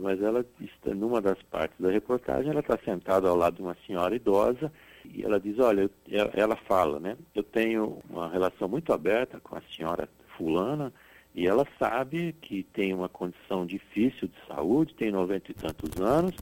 mas 0.00 0.22
ela 0.22 0.44
está 0.60 0.94
numa 0.94 1.20
das 1.20 1.40
partes 1.42 1.78
da 1.80 1.90
reportagem, 1.90 2.50
ela 2.50 2.60
está 2.60 2.78
sentada 2.84 3.28
ao 3.28 3.36
lado 3.36 3.56
de 3.56 3.62
uma 3.62 3.76
senhora 3.86 4.14
idosa 4.14 4.72
e 5.04 5.24
ela 5.24 5.40
diz, 5.40 5.58
olha, 5.58 5.90
ela 6.34 6.56
fala, 6.56 7.00
né? 7.00 7.16
Eu 7.34 7.42
tenho 7.42 7.98
uma 8.08 8.28
relação 8.28 8.68
muito 8.68 8.92
aberta 8.92 9.40
com 9.40 9.56
a 9.56 9.62
senhora 9.74 10.08
fulana 10.36 10.92
e 11.34 11.46
ela 11.46 11.66
sabe 11.78 12.34
que 12.40 12.62
tem 12.62 12.92
uma 12.92 13.08
condição 13.08 13.64
difícil 13.64 14.28
de 14.28 14.46
saúde, 14.46 14.94
tem 14.94 15.10
noventa 15.10 15.50
e 15.50 15.54
tantos 15.54 16.00
anos 16.00 16.34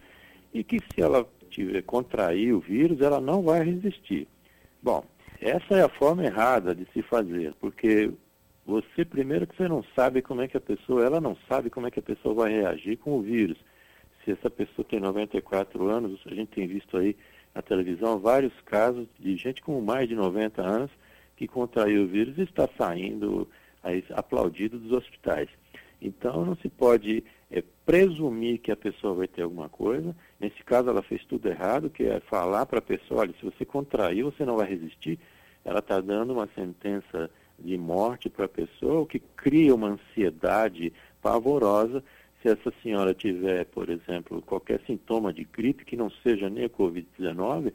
e 0.52 0.64
que 0.64 0.78
se 0.78 1.00
ela 1.00 1.28
tiver 1.50 1.83
contrair 1.83 2.54
o 2.54 2.61
vírus, 2.61 3.00
ela 3.00 3.21
não 3.21 3.42
vai 3.42 3.62
resistir. 3.62 4.26
Bom, 4.83 5.04
essa 5.40 5.75
é 5.75 5.83
a 5.83 5.88
forma 5.88 6.25
errada 6.25 6.75
de 6.75 6.87
se 6.92 7.02
fazer, 7.02 7.54
porque 7.61 8.11
você, 8.66 9.04
primeiro, 9.04 9.47
que 9.47 9.57
você 9.57 9.68
não 9.68 9.85
sabe 9.95 10.23
como 10.23 10.42
é 10.42 10.49
que 10.49 10.57
a 10.57 10.61
pessoa, 10.61 11.04
ela 11.04 11.21
não 11.21 11.37
sabe 11.49 11.71
como 11.71 11.87
é 11.87 11.90
que 11.90 12.00
a 12.00 12.02
pessoa 12.02 12.35
vai 12.35 12.52
reagir 12.52 12.97
com 12.99 13.18
o 13.18 13.23
vírus. 13.23 13.59
Se 14.25 14.33
essa 14.33 14.50
pessoa 14.50 14.87
tem 14.88 15.00
94 15.00 15.88
anos, 15.88 16.21
a 16.26 16.35
gente 16.35 16.49
tem 16.49 16.66
visto 16.66 16.97
aí 16.97 17.16
na 17.54 17.62
televisão 17.62 18.18
vários 18.18 18.52
casos 18.66 19.07
de 19.18 19.37
gente 19.37 19.62
com 19.62 19.80
mais 19.80 20.09
de 20.09 20.14
90 20.14 20.62
anos 20.62 20.90
que 21.37 21.47
contraiu 21.47 22.02
o 22.02 22.07
vírus 22.07 22.37
e 22.37 22.42
está 22.42 22.68
saindo 22.76 23.49
aplaudido 24.14 24.78
dos 24.78 24.92
hospitais. 24.92 25.49
Então, 26.00 26.45
não 26.45 26.57
se 26.57 26.68
pode 26.68 27.25
é, 27.50 27.62
presumir 27.85 28.59
que 28.59 28.71
a 28.71 28.76
pessoa 28.76 29.14
vai 29.14 29.28
ter 29.28 29.42
alguma 29.42 29.68
coisa. 29.68 30.14
Nesse 30.38 30.62
caso, 30.64 30.88
ela 30.88 31.02
fez 31.02 31.25
tudo 31.25 31.49
errado, 31.49 31.90
que 31.90 32.04
é 32.04 32.21
falar 32.21 32.66
para 32.66 32.78
a 32.78 32.83
pessoa, 32.83 33.23
olha, 33.23 33.35
se 33.38 33.45
você 33.45 33.64
contraiu, 33.64 34.30
você 34.30 34.45
não 34.45 34.57
vai 34.57 34.68
resistir. 34.68 35.18
Ela 35.64 35.80
está 35.80 36.00
dando 36.00 36.33
uma 36.33 36.49
sentença 36.54 37.30
de 37.59 37.76
morte 37.76 38.28
para 38.28 38.45
a 38.45 38.49
pessoa, 38.49 39.00
o 39.00 39.07
que 39.07 39.18
cria 39.18 39.75
uma 39.75 39.88
ansiedade 39.88 40.92
pavorosa. 41.21 42.02
Se 42.40 42.49
essa 42.49 42.73
senhora 42.83 43.12
tiver, 43.12 43.64
por 43.64 43.88
exemplo, 43.90 44.40
qualquer 44.42 44.80
sintoma 44.87 45.33
de 45.33 45.42
gripe 45.45 45.85
que 45.85 45.97
não 45.97 46.09
seja 46.23 46.49
nem 46.49 46.66
a 46.66 46.71
Covid-19, 46.71 47.73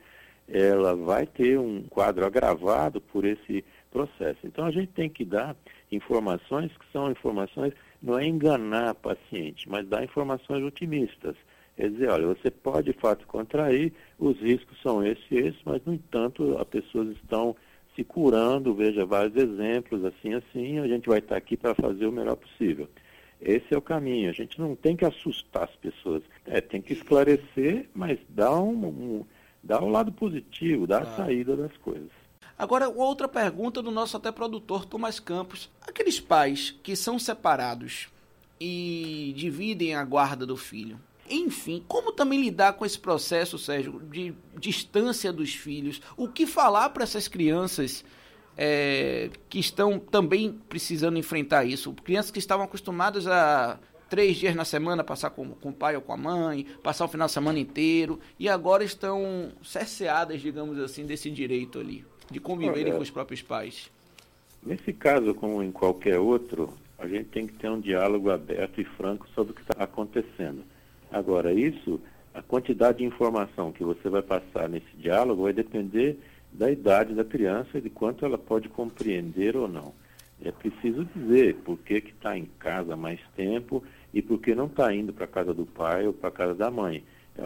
ela 0.47 0.95
vai 0.95 1.25
ter 1.25 1.59
um 1.59 1.83
quadro 1.83 2.25
agravado 2.25 3.01
por 3.01 3.25
esse 3.25 3.63
processo. 3.93 4.39
Então 4.43 4.65
a 4.65 4.71
gente 4.71 4.87
tem 4.87 5.07
que 5.07 5.23
dar 5.23 5.55
informações 5.91 6.71
que 6.75 6.85
são 6.91 7.11
informações, 7.11 7.73
não 8.01 8.17
é 8.17 8.25
enganar 8.25 8.89
a 8.89 8.95
paciente, 8.95 9.69
mas 9.69 9.87
dar 9.87 10.03
informações 10.03 10.63
otimistas. 10.63 11.35
Quer 11.77 11.91
dizer, 11.91 12.09
olha, 12.09 12.27
você 12.27 12.51
pode 12.51 12.91
de 12.91 12.99
fato 12.99 13.25
contrair, 13.27 13.93
os 14.19 14.37
riscos 14.39 14.79
são 14.81 15.05
esses 15.05 15.23
e 15.31 15.37
esses, 15.37 15.61
mas 15.63 15.83
no 15.85 15.93
entanto 15.93 16.57
as 16.57 16.67
pessoas 16.67 17.09
estão 17.15 17.55
se 17.95 18.03
curando, 18.03 18.73
veja 18.73 19.05
vários 19.05 19.35
exemplos, 19.35 20.03
assim, 20.03 20.33
assim, 20.33 20.79
a 20.79 20.87
gente 20.87 21.07
vai 21.07 21.19
estar 21.19 21.37
aqui 21.37 21.55
para 21.55 21.75
fazer 21.75 22.07
o 22.07 22.11
melhor 22.11 22.35
possível. 22.35 22.87
Esse 23.39 23.73
é 23.73 23.77
o 23.77 23.81
caminho. 23.81 24.29
A 24.29 24.33
gente 24.33 24.59
não 24.59 24.75
tem 24.75 24.95
que 24.95 25.05
assustar 25.05 25.63
as 25.63 25.75
pessoas. 25.75 26.23
É, 26.45 26.61
tem 26.61 26.81
que 26.81 26.93
esclarecer, 26.93 27.89
mas 27.93 28.17
dar 28.29 28.57
um, 28.59 28.87
um 28.87 29.25
dar 29.61 29.81
o 29.81 29.87
um 29.87 29.89
lado 29.89 30.11
positivo, 30.11 30.87
dar 30.87 31.01
claro. 31.01 31.13
a 31.13 31.25
saída 31.25 31.55
das 31.55 31.75
coisas. 31.77 32.22
Agora, 32.57 32.89
outra 32.89 33.27
pergunta 33.27 33.81
do 33.81 33.91
nosso 33.91 34.15
até 34.15 34.31
produtor 34.31 34.85
Tomás 34.85 35.19
Campos. 35.19 35.69
Aqueles 35.81 36.19
pais 36.19 36.75
que 36.83 36.95
são 36.95 37.17
separados 37.17 38.07
e 38.59 39.33
dividem 39.35 39.95
a 39.95 40.03
guarda 40.03 40.45
do 40.45 40.55
filho, 40.55 40.99
enfim, 41.29 41.83
como 41.87 42.11
também 42.11 42.39
lidar 42.39 42.73
com 42.73 42.85
esse 42.85 42.99
processo, 42.99 43.57
Sérgio, 43.57 44.01
de 44.11 44.35
distância 44.59 45.31
dos 45.31 45.53
filhos? 45.53 46.01
O 46.17 46.27
que 46.27 46.45
falar 46.45 46.89
para 46.89 47.03
essas 47.03 47.27
crianças 47.27 48.03
é, 48.57 49.29
que 49.49 49.59
estão 49.59 49.97
também 49.97 50.59
precisando 50.69 51.17
enfrentar 51.17 51.65
isso? 51.65 51.93
Crianças 51.93 52.31
que 52.31 52.39
estavam 52.39 52.65
acostumadas 52.65 53.25
a 53.27 53.79
três 54.09 54.37
dias 54.37 54.53
na 54.53 54.63
semana 54.63 55.03
passar 55.03 55.31
com, 55.31 55.49
com 55.55 55.69
o 55.69 55.73
pai 55.73 55.95
ou 55.95 56.01
com 56.01 56.13
a 56.13 56.17
mãe, 56.17 56.67
passar 56.83 57.05
o 57.05 57.07
final 57.07 57.25
de 57.25 57.33
semana 57.33 57.57
inteiro, 57.57 58.19
e 58.37 58.47
agora 58.47 58.83
estão 58.83 59.51
cerceadas, 59.63 60.39
digamos 60.39 60.77
assim, 60.77 61.03
desse 61.03 61.31
direito 61.31 61.79
ali, 61.79 62.05
de 62.29 62.39
conviverem 62.39 62.85
Olha, 62.85 62.95
com 62.95 63.03
os 63.03 63.11
próprios 63.11 63.41
pais. 63.41 63.91
Nesse 64.61 64.93
caso, 64.93 65.33
como 65.33 65.61
em 65.61 65.71
qualquer 65.71 66.19
outro, 66.19 66.73
a 66.97 67.07
gente 67.07 67.25
tem 67.25 67.45
que 67.45 67.53
ter 67.53 67.69
um 67.69 67.79
diálogo 67.79 68.31
aberto 68.31 68.79
e 68.79 68.85
franco 68.85 69.27
sobre 69.29 69.51
o 69.51 69.55
que 69.55 69.61
está 69.61 69.83
acontecendo. 69.83 70.63
Agora, 71.11 71.53
isso, 71.53 71.99
a 72.33 72.41
quantidade 72.41 72.99
de 72.99 73.03
informação 73.03 73.71
que 73.71 73.83
você 73.83 74.09
vai 74.09 74.21
passar 74.21 74.69
nesse 74.69 74.95
diálogo 74.97 75.43
vai 75.43 75.53
depender 75.53 76.17
da 76.51 76.71
idade 76.71 77.13
da 77.13 77.25
criança 77.25 77.77
e 77.77 77.81
de 77.81 77.89
quanto 77.89 78.25
ela 78.25 78.37
pode 78.37 78.69
compreender 78.69 79.57
ou 79.57 79.67
não. 79.67 79.93
É 80.43 80.51
preciso 80.51 81.05
dizer 81.05 81.55
por 81.57 81.77
que 81.79 81.95
está 81.95 82.37
em 82.37 82.45
casa 82.59 82.95
mais 82.95 83.19
tempo 83.35 83.83
e 84.13 84.21
por 84.21 84.39
que 84.39 84.53
não 84.53 84.65
está 84.65 84.93
indo 84.93 85.13
para 85.13 85.25
a 85.25 85.27
casa 85.27 85.53
do 85.53 85.65
pai 85.65 86.05
ou 86.05 86.13
para 86.13 86.29
a 86.29 86.31
casa 86.31 86.53
da 86.53 86.69
mãe. 86.69 87.03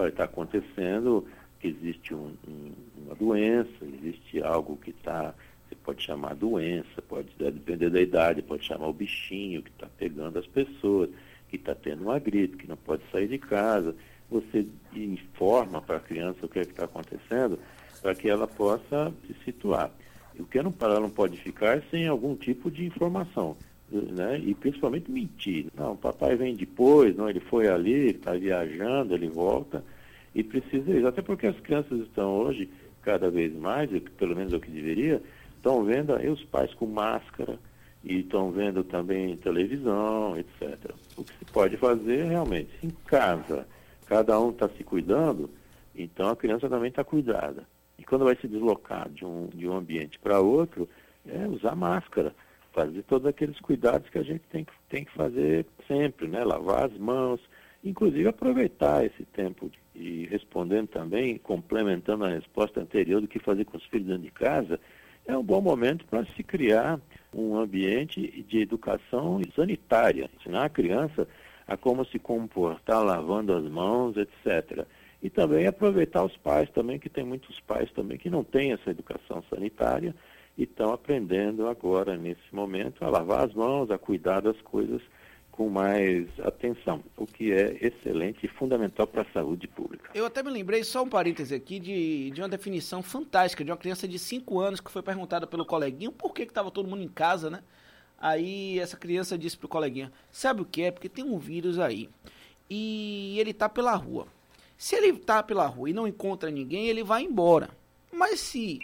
Está 0.07 0.25
acontecendo 0.25 1.25
existe 1.67 2.13
um, 2.13 2.33
um, 2.47 2.71
uma 3.05 3.15
doença, 3.15 3.69
existe 3.81 4.41
algo 4.41 4.77
que 4.77 4.91
está, 4.91 5.33
você 5.67 5.75
pode 5.75 6.03
chamar 6.03 6.35
doença, 6.35 7.01
pode 7.07 7.29
depender 7.37 7.89
da 7.89 8.01
idade, 8.01 8.41
pode 8.41 8.65
chamar 8.65 8.87
o 8.87 8.93
bichinho 8.93 9.61
que 9.61 9.69
está 9.69 9.87
pegando 9.97 10.39
as 10.39 10.47
pessoas 10.47 11.09
que 11.49 11.55
está 11.55 11.73
tendo 11.73 12.03
uma 12.03 12.19
gripe, 12.19 12.57
que 12.57 12.67
não 12.67 12.77
pode 12.77 13.03
sair 13.11 13.27
de 13.27 13.37
casa. 13.37 13.95
Você 14.29 14.67
informa 14.93 15.81
para 15.81 15.97
a 15.97 16.01
criança 16.01 16.45
o 16.45 16.49
que 16.49 16.59
é 16.59 16.63
está 16.63 16.85
acontecendo 16.85 17.57
para 18.01 18.13
que 18.13 18.29
ela 18.29 18.47
possa 18.47 19.13
se 19.25 19.35
situar. 19.45 19.91
E 20.37 20.41
o 20.41 20.45
que 20.45 20.61
não, 20.61 20.73
ela 20.81 20.99
não 20.99 21.09
pode 21.09 21.37
ficar 21.37 21.81
sem 21.89 22.07
algum 22.07 22.35
tipo 22.35 22.69
de 22.69 22.85
informação. 22.85 23.55
Né? 23.89 24.39
E 24.39 24.53
principalmente 24.53 25.09
mentir. 25.09 25.67
Não, 25.75 25.93
o 25.93 25.97
papai 25.97 26.35
vem 26.35 26.55
depois, 26.55 27.15
não, 27.15 27.29
ele 27.29 27.39
foi 27.39 27.67
ali, 27.67 28.11
está 28.11 28.33
viajando, 28.33 29.13
ele 29.13 29.27
volta. 29.27 29.83
E 30.37 30.43
precisa 30.43 30.91
isso. 30.91 31.07
Até 31.07 31.21
porque 31.21 31.47
as 31.47 31.59
crianças 31.59 31.99
estão 32.01 32.37
hoje, 32.37 32.69
cada 33.01 33.29
vez 33.29 33.53
mais, 33.55 33.89
pelo 34.17 34.35
menos 34.35 34.53
é 34.53 34.57
o 34.57 34.61
que 34.61 34.69
deveria, 34.69 35.21
estão 35.55 35.83
vendo 35.83 36.13
aí 36.13 36.29
os 36.29 36.43
pais 36.43 36.71
com 36.75 36.85
máscara, 36.85 37.57
e 38.03 38.19
estão 38.19 38.51
vendo 38.51 38.83
também 38.83 39.35
televisão, 39.37 40.37
etc. 40.37 40.93
O 41.17 41.23
que 41.23 41.33
se 41.33 41.45
pode 41.51 41.75
fazer 41.77 42.25
realmente, 42.25 42.69
em 42.83 42.91
casa 43.07 43.65
cada 44.05 44.39
um 44.39 44.51
está 44.51 44.69
se 44.69 44.83
cuidando, 44.83 45.49
então 45.93 46.29
a 46.29 46.35
criança 46.35 46.69
também 46.69 46.89
está 46.89 47.03
cuidada. 47.03 47.67
E 47.99 48.05
quando 48.05 48.23
vai 48.23 48.35
se 48.37 48.47
deslocar 48.47 49.09
de 49.09 49.25
um, 49.25 49.47
de 49.47 49.67
um 49.67 49.75
ambiente 49.75 50.17
para 50.19 50.39
outro, 50.39 50.87
é 51.27 51.45
usar 51.47 51.75
máscara, 51.75 52.33
fazer 52.71 53.03
todos 53.03 53.27
aqueles 53.27 53.59
cuidados 53.59 54.09
que 54.09 54.17
a 54.17 54.23
gente 54.23 54.43
tem 54.49 54.63
que, 54.63 54.71
tem 54.87 55.03
que 55.03 55.11
fazer 55.11 55.65
sempre, 55.87 56.27
né? 56.27 56.43
Lavar 56.43 56.85
as 56.85 56.97
mãos, 56.97 57.41
inclusive 57.83 58.29
aproveitar 58.29 59.03
esse 59.03 59.25
tempo 59.25 59.69
e 59.97 60.27
respondendo 60.27 60.87
também, 60.87 61.37
complementando 61.37 62.23
a 62.23 62.29
resposta 62.29 62.79
anterior 62.79 63.19
do 63.19 63.27
que 63.27 63.39
fazer 63.39 63.65
com 63.65 63.77
os 63.77 63.85
filhos 63.85 64.07
dentro 64.07 64.23
de 64.23 64.31
casa, 64.31 64.79
é 65.25 65.35
um 65.35 65.43
bom 65.43 65.59
momento 65.59 66.05
para 66.05 66.23
se 66.35 66.43
criar 66.43 66.99
um 67.33 67.57
ambiente 67.57 68.45
de 68.47 68.61
educação 68.61 69.41
sanitária, 69.55 70.29
ensinar 70.39 70.65
a 70.65 70.69
criança 70.69 71.27
a 71.67 71.75
como 71.75 72.05
se 72.05 72.17
comportar 72.17 73.03
lavando 73.03 73.53
as 73.53 73.65
mãos, 73.65 74.15
etc. 74.15 74.85
E 75.21 75.29
também 75.29 75.67
aproveitar 75.67 76.23
os 76.23 76.37
pais 76.37 76.69
também, 76.69 76.97
que 76.97 77.09
tem 77.09 77.25
muitos 77.25 77.59
pais 77.59 77.91
também 77.91 78.17
que 78.17 78.29
não 78.29 78.43
têm 78.43 78.71
essa 78.71 78.89
educação 78.89 79.43
sanitária 79.49 80.15
e 80.57 80.63
estão 80.63 80.93
aprendendo 80.93 81.67
agora, 81.67 82.15
nesse 82.15 82.53
momento, 82.53 83.03
a 83.03 83.09
lavar 83.09 83.45
as 83.45 83.53
mãos, 83.53 83.91
a 83.91 83.97
cuidar 83.97 84.41
das 84.41 84.59
coisas 84.61 85.01
com 85.57 85.69
mais 85.69 86.27
atenção, 86.39 87.03
o 87.17 87.25
que 87.25 87.51
é 87.51 87.75
excelente 87.81 88.45
e 88.45 88.47
fundamental 88.47 89.07
para 89.07 89.23
a 89.23 89.33
saúde 89.33 89.67
pública. 89.67 90.11
Eu 90.13 90.27
até 90.27 90.43
me 90.43 90.51
lembrei, 90.51 90.83
só 90.83 91.01
um 91.01 91.09
parêntese 91.09 91.55
aqui, 91.55 91.79
de, 91.79 92.29
de 92.29 92.39
uma 92.39 92.47
definição 92.47 93.01
fantástica 93.01 93.65
de 93.65 93.71
uma 93.71 93.77
criança 93.77 94.07
de 94.07 94.19
5 94.19 94.59
anos 94.59 94.79
que 94.79 94.91
foi 94.91 95.01
perguntada 95.01 95.47
pelo 95.47 95.65
coleguinha 95.65 96.11
por 96.11 96.31
que 96.31 96.43
estava 96.43 96.69
todo 96.69 96.87
mundo 96.87 97.01
em 97.01 97.07
casa, 97.07 97.49
né? 97.49 97.63
Aí 98.19 98.77
essa 98.79 98.95
criança 98.95 99.35
disse 99.35 99.57
pro 99.57 99.67
coleguinha, 99.67 100.13
sabe 100.31 100.61
o 100.61 100.65
que 100.65 100.83
é? 100.83 100.91
Porque 100.91 101.09
tem 101.09 101.25
um 101.25 101.39
vírus 101.39 101.79
aí 101.79 102.07
e 102.69 103.35
ele 103.39 103.51
tá 103.51 103.67
pela 103.67 103.95
rua. 103.95 104.27
Se 104.77 104.95
ele 104.95 105.11
tá 105.13 105.41
pela 105.41 105.65
rua 105.65 105.89
e 105.89 105.93
não 105.93 106.07
encontra 106.07 106.51
ninguém, 106.51 106.87
ele 106.87 107.03
vai 107.03 107.23
embora. 107.23 107.71
Mas 108.11 108.39
se 108.39 108.79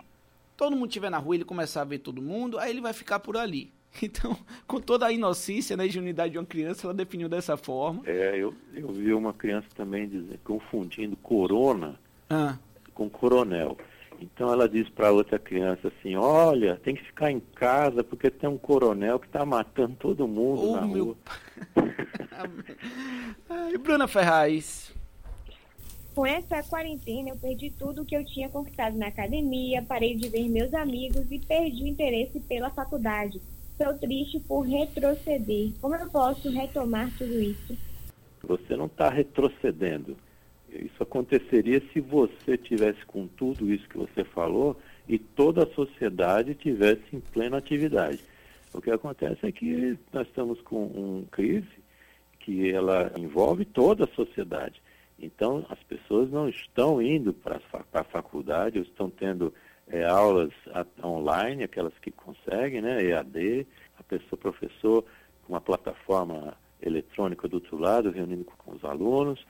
todo 0.57 0.75
mundo 0.75 0.87
estiver 0.87 1.11
na 1.11 1.19
rua 1.19 1.35
e 1.35 1.37
ele 1.37 1.45
começar 1.45 1.81
a 1.81 1.85
ver 1.85 1.99
todo 1.99 2.19
mundo, 2.19 2.57
aí 2.57 2.71
ele 2.71 2.81
vai 2.81 2.93
ficar 2.93 3.19
por 3.19 3.37
ali. 3.37 3.71
Então, 4.01 4.35
com 4.67 4.79
toda 4.79 5.05
a 5.05 5.11
inocência 5.11 5.77
né, 5.77 5.85
e 5.85 5.89
ingenuidade 5.89 6.33
de 6.33 6.39
uma 6.39 6.45
criança, 6.45 6.87
ela 6.87 6.93
definiu 6.93 7.29
dessa 7.29 7.55
forma. 7.55 8.01
É, 8.05 8.35
eu, 8.37 8.53
eu 8.73 8.87
vi 8.89 9.13
uma 9.13 9.33
criança 9.33 9.67
também 9.75 10.07
dizer, 10.07 10.39
confundindo 10.43 11.15
corona 11.17 11.99
ah. 12.29 12.57
com 12.93 13.09
coronel. 13.09 13.77
Então 14.19 14.51
ela 14.51 14.69
diz 14.69 14.87
para 14.89 15.11
outra 15.11 15.37
criança 15.37 15.89
assim, 15.89 16.15
olha, 16.15 16.77
tem 16.77 16.95
que 16.95 17.03
ficar 17.03 17.29
em 17.31 17.39
casa 17.39 18.03
porque 18.03 18.29
tem 18.31 18.49
um 18.49 18.57
coronel 18.57 19.19
que 19.19 19.27
está 19.27 19.45
matando 19.45 19.95
todo 19.99 20.27
mundo 20.27 20.69
oh, 20.69 20.75
na 20.75 20.87
meu... 20.87 21.05
rua. 21.05 21.17
Ai, 23.49 23.77
Bruna 23.77 24.07
Ferraz. 24.07 24.93
Com 26.15 26.25
essa 26.25 26.61
quarentena, 26.63 27.29
eu 27.29 27.35
perdi 27.35 27.71
tudo 27.71 28.05
que 28.05 28.15
eu 28.15 28.23
tinha 28.23 28.47
conquistado 28.47 28.95
na 28.95 29.07
academia, 29.07 29.81
parei 29.81 30.15
de 30.15 30.29
ver 30.29 30.47
meus 30.47 30.71
amigos 30.73 31.29
e 31.31 31.39
perdi 31.39 31.83
o 31.83 31.87
interesse 31.87 32.39
pela 32.41 32.69
faculdade. 32.69 33.41
Estou 33.77 33.97
triste 33.97 34.39
por 34.41 34.61
retroceder. 34.61 35.71
Como 35.81 35.95
eu 35.95 36.07
posso 36.09 36.47
retomar 36.51 37.09
tudo 37.17 37.41
isso? 37.41 37.75
Você 38.43 38.75
não 38.77 38.85
está 38.85 39.09
retrocedendo. 39.09 40.15
Isso 40.69 41.01
aconteceria 41.01 41.81
se 41.91 41.99
você 41.99 42.55
tivesse 42.55 43.03
com 43.05 43.25
tudo 43.25 43.73
isso 43.73 43.89
que 43.89 43.97
você 43.97 44.23
falou 44.23 44.79
e 45.07 45.17
toda 45.17 45.63
a 45.63 45.73
sociedade 45.73 46.53
tivesse 46.53 47.03
em 47.11 47.19
plena 47.19 47.57
atividade. 47.57 48.19
O 48.71 48.79
que 48.79 48.91
acontece 48.91 49.45
é 49.45 49.51
que 49.51 49.97
nós 50.11 50.27
estamos 50.27 50.61
com 50.61 50.85
uma 50.85 51.25
crise 51.31 51.67
que 52.39 52.71
ela 52.71 53.11
envolve 53.17 53.65
toda 53.65 54.03
a 54.03 54.15
sociedade. 54.15 54.81
Então, 55.19 55.65
as 55.69 55.81
pessoas 55.83 56.29
não 56.29 56.47
estão 56.47 57.01
indo 57.01 57.33
para 57.33 57.59
a 57.93 58.03
faculdade, 58.03 58.79
estão 58.79 59.09
tendo 59.09 59.53
é, 59.93 60.03
aulas 60.03 60.51
online, 61.03 61.63
aquelas 61.63 61.93
que 61.99 62.09
conseguem, 62.09 62.81
né, 62.81 63.03
EAD, 63.03 63.67
a 63.99 64.01
pessoa, 64.01 64.39
professor, 64.39 65.05
com 65.43 65.53
uma 65.53 65.61
plataforma 65.61 66.57
eletrônica 66.81 67.47
do 67.47 67.57
outro 67.57 67.77
lado, 67.77 68.09
reunindo 68.09 68.43
com 68.43 68.71
os 68.71 68.83
alunos, 68.83 69.45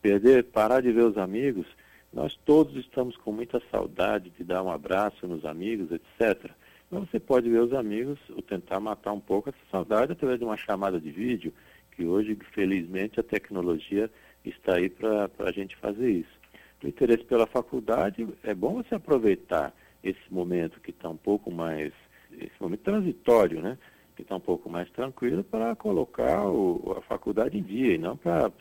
perder, 0.00 0.44
parar 0.44 0.80
de 0.80 0.92
ver 0.92 1.04
os 1.04 1.18
amigos, 1.18 1.66
nós 2.12 2.38
todos 2.44 2.76
estamos 2.76 3.16
com 3.16 3.32
muita 3.32 3.60
saudade 3.72 4.30
de 4.30 4.44
dar 4.44 4.62
um 4.62 4.70
abraço 4.70 5.26
nos 5.26 5.44
amigos, 5.44 5.90
etc. 5.90 6.48
Mas 6.88 7.10
você 7.10 7.18
pode 7.18 7.50
ver 7.50 7.60
os 7.60 7.72
amigos, 7.72 8.20
ou 8.30 8.40
tentar 8.40 8.78
matar 8.78 9.12
um 9.12 9.20
pouco 9.20 9.48
essa 9.48 9.58
saudade 9.68 10.12
através 10.12 10.38
de 10.38 10.44
uma 10.44 10.56
chamada 10.56 11.00
de 11.00 11.10
vídeo, 11.10 11.52
que 11.90 12.06
hoje, 12.06 12.38
felizmente, 12.54 13.18
a 13.18 13.24
tecnologia 13.24 14.08
está 14.44 14.76
aí 14.76 14.88
para 14.88 15.28
a 15.40 15.50
gente 15.50 15.74
fazer 15.76 16.08
isso. 16.08 16.38
O 16.84 16.86
interesse 16.86 17.24
pela 17.24 17.48
faculdade, 17.48 18.28
é 18.44 18.54
bom 18.54 18.74
você 18.74 18.94
aproveitar 18.94 19.74
esse 20.02 20.32
momento 20.32 20.80
que 20.80 20.90
está 20.90 21.08
um 21.08 21.16
pouco 21.16 21.50
mais, 21.50 21.92
esse 22.32 22.60
momento 22.60 22.80
transitório, 22.80 23.60
né? 23.60 23.78
Que 24.16 24.22
está 24.22 24.36
um 24.36 24.40
pouco 24.40 24.68
mais 24.68 24.90
tranquilo 24.90 25.44
para 25.44 25.74
colocar 25.76 26.46
o, 26.48 26.96
a 26.98 27.02
faculdade 27.02 27.56
em 27.56 27.62
dia 27.62 27.94
e 27.94 27.98
não 27.98 28.16
para 28.16 28.52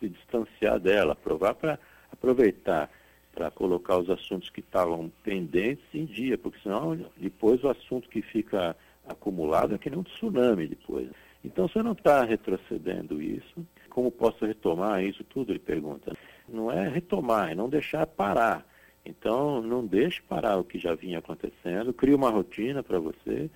se 0.00 0.08
distanciar 0.08 0.80
dela, 0.80 1.14
provar 1.14 1.54
para 1.54 1.78
aproveitar 2.10 2.90
para 3.32 3.50
colocar 3.50 3.98
os 3.98 4.10
assuntos 4.10 4.50
que 4.50 4.60
estavam 4.60 5.10
pendentes 5.22 5.84
em 5.94 6.04
dia, 6.04 6.36
porque 6.36 6.58
senão 6.62 6.94
depois 7.16 7.64
o 7.64 7.68
assunto 7.68 8.08
que 8.08 8.20
fica 8.20 8.76
acumulado 9.06 9.74
é 9.74 9.78
que 9.78 9.90
nem 9.90 9.98
um 9.98 10.04
tsunami 10.04 10.66
depois. 10.66 11.08
Então 11.44 11.66
você 11.66 11.82
não 11.82 11.92
está 11.92 12.24
retrocedendo 12.24 13.20
isso. 13.20 13.66
Como 13.88 14.10
posso 14.10 14.44
retomar 14.44 15.02
isso 15.02 15.24
tudo? 15.24 15.52
Ele 15.52 15.58
pergunta. 15.58 16.16
Não 16.48 16.70
é 16.70 16.88
retomar, 16.88 17.50
é 17.50 17.54
não 17.54 17.68
deixar 17.68 18.06
parar. 18.06 18.64
Então 19.04 19.60
não 19.60 19.84
deixe 19.84 20.22
parar 20.22 20.58
o 20.58 20.64
que 20.64 20.78
já 20.78 20.94
vinha 20.94 21.18
acontecendo, 21.18 21.92
crie 21.92 22.14
uma 22.14 22.30
rotina 22.30 22.82
para 22.82 22.98
você, 22.98 23.50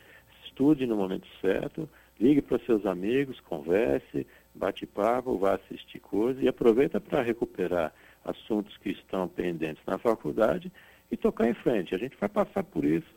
estude 0.44 0.86
no 0.86 0.96
momento 0.96 1.26
certo, 1.40 1.88
ligue 2.18 2.42
para 2.42 2.58
seus 2.60 2.84
amigos, 2.84 3.40
converse, 3.40 4.26
bate 4.54 4.86
papo, 4.86 5.38
vá 5.38 5.54
assistir 5.54 6.00
coisas 6.00 6.42
e 6.42 6.48
aproveita 6.48 7.00
para 7.00 7.22
recuperar 7.22 7.92
assuntos 8.24 8.76
que 8.78 8.90
estão 8.90 9.28
pendentes 9.28 9.82
na 9.86 9.98
faculdade 9.98 10.72
e 11.10 11.16
tocar 11.16 11.48
em 11.48 11.54
frente. 11.54 11.94
A 11.94 11.98
gente 11.98 12.16
vai 12.18 12.28
passar 12.28 12.64
por 12.64 12.84
isso. 12.84 13.14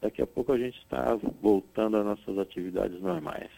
Daqui 0.00 0.20
a 0.20 0.26
pouco 0.26 0.52
a 0.52 0.58
gente 0.58 0.78
está 0.78 1.14
voltando 1.40 1.96
às 1.96 2.04
nossas 2.04 2.38
atividades 2.38 3.00
normais. 3.00 3.50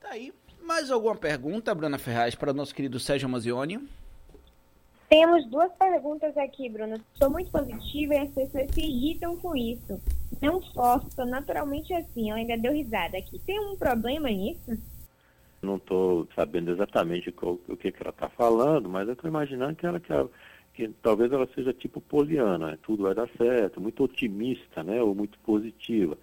Tá 0.00 0.10
aí. 0.10 0.32
Mais 0.62 0.90
alguma 0.90 1.16
pergunta, 1.16 1.74
Bruna 1.74 1.98
Ferraz, 1.98 2.34
para 2.34 2.50
o 2.50 2.54
nosso 2.54 2.74
querido 2.74 3.00
Sérgio 3.00 3.26
Amazioni? 3.26 3.80
Temos 5.10 5.44
duas 5.46 5.72
perguntas 5.72 6.36
aqui, 6.36 6.68
Bruno. 6.68 7.00
Sou 7.14 7.28
muito 7.28 7.50
positiva 7.50 8.14
e 8.14 8.18
as 8.18 8.30
pessoas 8.30 8.70
se 8.70 8.80
irritam 8.80 9.36
com 9.36 9.56
isso. 9.56 10.00
Não 10.40 10.62
forço, 10.62 11.10
sou 11.10 11.26
naturalmente 11.26 11.92
assim. 11.92 12.30
Ela 12.30 12.38
ainda 12.38 12.56
deu 12.56 12.72
risada 12.72 13.18
aqui. 13.18 13.40
Tem 13.40 13.58
um 13.58 13.76
problema 13.76 14.28
nisso? 14.28 14.78
Não 15.60 15.78
estou 15.78 16.28
sabendo 16.36 16.70
exatamente 16.70 17.32
qual, 17.32 17.58
o 17.68 17.76
que, 17.76 17.90
que 17.90 18.00
ela 18.00 18.10
está 18.10 18.28
falando, 18.28 18.88
mas 18.88 19.08
eu 19.08 19.14
estou 19.14 19.28
imaginando 19.28 19.74
que 19.74 19.84
ela, 19.84 19.98
que, 19.98 20.12
ela, 20.12 20.30
que 20.72 20.88
talvez 21.02 21.32
ela 21.32 21.48
seja 21.56 21.72
tipo 21.72 22.00
poliana, 22.00 22.68
né? 22.68 22.78
tudo 22.80 23.02
vai 23.02 23.14
dar 23.14 23.28
certo, 23.36 23.80
muito 23.80 24.04
otimista, 24.04 24.84
né? 24.84 25.02
Ou 25.02 25.12
muito 25.12 25.36
positiva. 25.40 26.16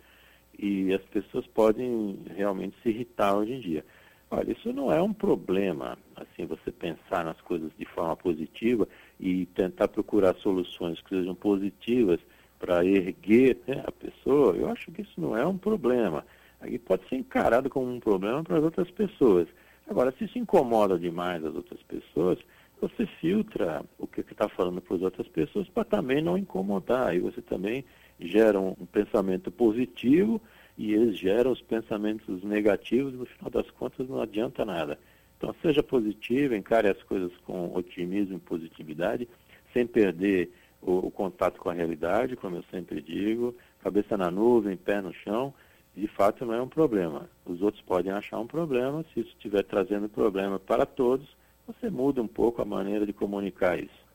E 0.57 0.93
as 0.93 1.03
pessoas 1.03 1.45
podem 1.47 2.19
realmente 2.33 2.77
se 2.81 2.87
irritar 2.87 3.35
hoje 3.35 3.51
em 3.51 3.59
dia. 3.59 3.85
Olha, 4.29 4.51
isso 4.51 4.73
não 4.73 4.91
é 4.91 5.01
um 5.01 5.13
problema, 5.13 5.97
assim, 6.15 6.45
você 6.45 6.69
pensar 6.69 7.23
nas 7.23 7.39
coisas 7.41 7.71
de 7.77 7.85
forma 7.85 8.15
positiva 8.17 8.85
e 9.17 9.45
tentar 9.47 9.87
procurar 9.87 10.35
soluções 10.35 11.01
que 11.01 11.09
sejam 11.09 11.33
positivas 11.33 12.19
para 12.59 12.83
erguer 12.83 13.57
né, 13.65 13.83
a 13.85 13.91
pessoa, 13.91 14.53
eu 14.55 14.69
acho 14.69 14.91
que 14.91 15.01
isso 15.01 15.19
não 15.19 15.37
é 15.37 15.45
um 15.45 15.57
problema. 15.57 16.25
Aí 16.59 16.77
pode 16.77 17.07
ser 17.07 17.15
encarado 17.15 17.69
como 17.69 17.89
um 17.89 17.99
problema 17.99 18.43
para 18.43 18.57
as 18.57 18.63
outras 18.63 18.91
pessoas. 18.91 19.47
Agora, 19.87 20.13
se 20.17 20.25
isso 20.25 20.37
incomoda 20.37 20.99
demais 20.99 21.45
as 21.45 21.55
outras 21.55 21.81
pessoas, 21.83 22.37
você 22.81 23.05
filtra 23.21 23.83
o 23.97 24.05
que 24.05 24.21
está 24.21 24.49
falando 24.49 24.81
para 24.81 24.95
as 24.97 25.01
outras 25.03 25.27
pessoas 25.27 25.69
para 25.69 25.85
também 25.85 26.21
não 26.21 26.37
incomodar. 26.37 27.07
Aí 27.07 27.19
você 27.19 27.41
também 27.41 27.85
gera 28.19 28.59
um, 28.59 28.75
um 28.79 28.85
pensamento 28.85 29.49
positivo 29.51 30.41
e 30.77 30.93
eles 30.93 31.17
geram 31.17 31.51
os 31.51 31.61
pensamentos 31.61 32.43
negativos 32.43 33.13
no 33.13 33.25
final 33.25 33.49
das 33.49 33.69
contas 33.71 34.07
não 34.07 34.21
adianta 34.21 34.63
nada. 34.63 34.99
Então 35.37 35.53
seja 35.61 35.81
positivo, 35.81 36.55
encare 36.55 36.87
as 36.87 37.01
coisas 37.03 37.31
com 37.45 37.73
otimismo 37.75 38.37
e 38.37 38.39
positividade, 38.39 39.27
sem 39.73 39.85
perder 39.85 40.51
o, 40.81 41.07
o 41.07 41.11
contato 41.11 41.59
com 41.59 41.69
a 41.69 41.73
realidade, 41.73 42.35
como 42.35 42.57
eu 42.57 42.63
sempre 42.71 43.01
digo, 43.01 43.55
cabeça 43.81 44.15
na 44.17 44.29
nuvem, 44.29 44.77
pé 44.77 45.01
no 45.01 45.13
chão, 45.13 45.53
de 45.95 46.07
fato 46.07 46.45
não 46.45 46.53
é 46.53 46.61
um 46.61 46.67
problema. 46.67 47.29
Os 47.45 47.61
outros 47.61 47.83
podem 47.83 48.11
achar 48.11 48.39
um 48.39 48.47
problema, 48.47 49.03
se 49.13 49.19
isso 49.19 49.29
estiver 49.29 49.63
trazendo 49.63 50.07
problema 50.07 50.59
para 50.59 50.85
todos, 50.85 51.27
você 51.65 51.89
muda 51.89 52.21
um 52.21 52.27
pouco 52.27 52.61
a 52.61 52.65
maneira 52.65 53.05
de 53.05 53.13
comunicar 53.13 53.77
isso. 53.77 54.06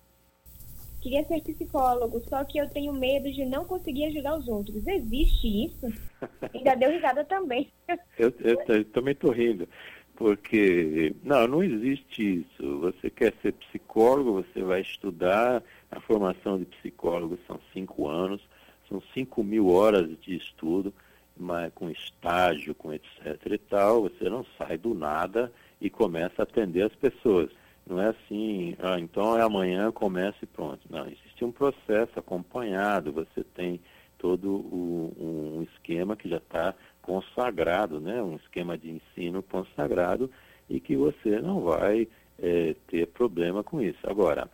Queria 1.03 1.25
ser 1.25 1.43
psicólogo, 1.43 2.21
só 2.29 2.45
que 2.45 2.59
eu 2.59 2.71
tenho 2.71 2.93
medo 2.93 3.31
de 3.33 3.45
não 3.45 3.65
conseguir 3.65 4.05
ajudar 4.07 4.39
os 4.39 4.47
outros. 4.47 4.87
Existe 4.87 5.67
isso? 5.67 5.87
Ainda 6.55 6.77
deu 6.77 6.91
risada 6.91 7.25
também. 7.25 7.73
eu, 8.17 8.33
eu, 8.39 8.63
eu 8.69 8.85
também 8.87 9.13
estou 9.13 9.33
rindo, 9.33 9.69
porque 10.15 11.13
não, 11.25 11.49
não 11.49 11.63
existe 11.65 12.45
isso. 12.45 12.79
Você 12.79 13.11
quer 13.11 13.35
ser 13.43 13.53
psicólogo, 13.55 14.45
você 14.45 14.63
vai 14.63 14.81
estudar. 14.81 15.63
A 15.91 16.01
formação 16.01 16.57
de 16.57 16.65
psicólogo 16.67 17.37
são 17.49 17.59
cinco 17.73 18.09
anos, 18.09 18.41
são 18.89 19.03
cinco 19.13 19.43
mil 19.43 19.69
horas 19.71 20.09
de 20.21 20.37
estudo 20.37 20.95
mas 21.37 21.73
com 21.75 21.91
estágio, 21.91 22.75
com 22.75 22.93
etc 22.93 23.37
e 23.51 23.59
tal, 23.59 24.03
você 24.03 24.29
não 24.29 24.45
sai 24.57 24.79
do 24.79 24.95
nada 24.95 25.53
e 25.81 25.91
começa 25.91 26.35
a 26.39 26.45
atender 26.45 26.83
as 26.83 26.95
pessoas. 26.95 27.51
Não 27.87 28.01
é 28.01 28.09
assim, 28.09 28.77
ah, 28.79 28.99
então 28.99 29.37
é 29.37 29.43
amanhã, 29.43 29.91
começa 29.91 30.39
e 30.43 30.47
pronto. 30.47 30.81
Não, 30.89 31.07
existe 31.07 31.45
um 31.45 31.53
processo 31.53 32.19
acompanhado, 32.19 33.13
você 33.13 33.43
tem 33.43 33.81
todo 34.19 34.51
o, 34.51 35.13
um 35.59 35.63
esquema 35.63 36.17
que 36.17 36.29
já 36.29 36.37
está 36.37 36.75
consagrado, 37.03 38.01
né? 38.01 38.23
um 38.23 38.37
esquema 38.37 38.79
de 38.79 38.91
ensino 38.91 39.43
consagrado 39.43 40.31
e 40.71 40.79
que 40.79 40.97
você 40.97 41.41
não 41.41 41.61
vai 41.61 42.07
é, 42.39 42.77
ter 42.87 43.09
problema 43.09 43.65
com 43.65 43.83
isso. 43.83 43.99
Agora, 44.05 44.49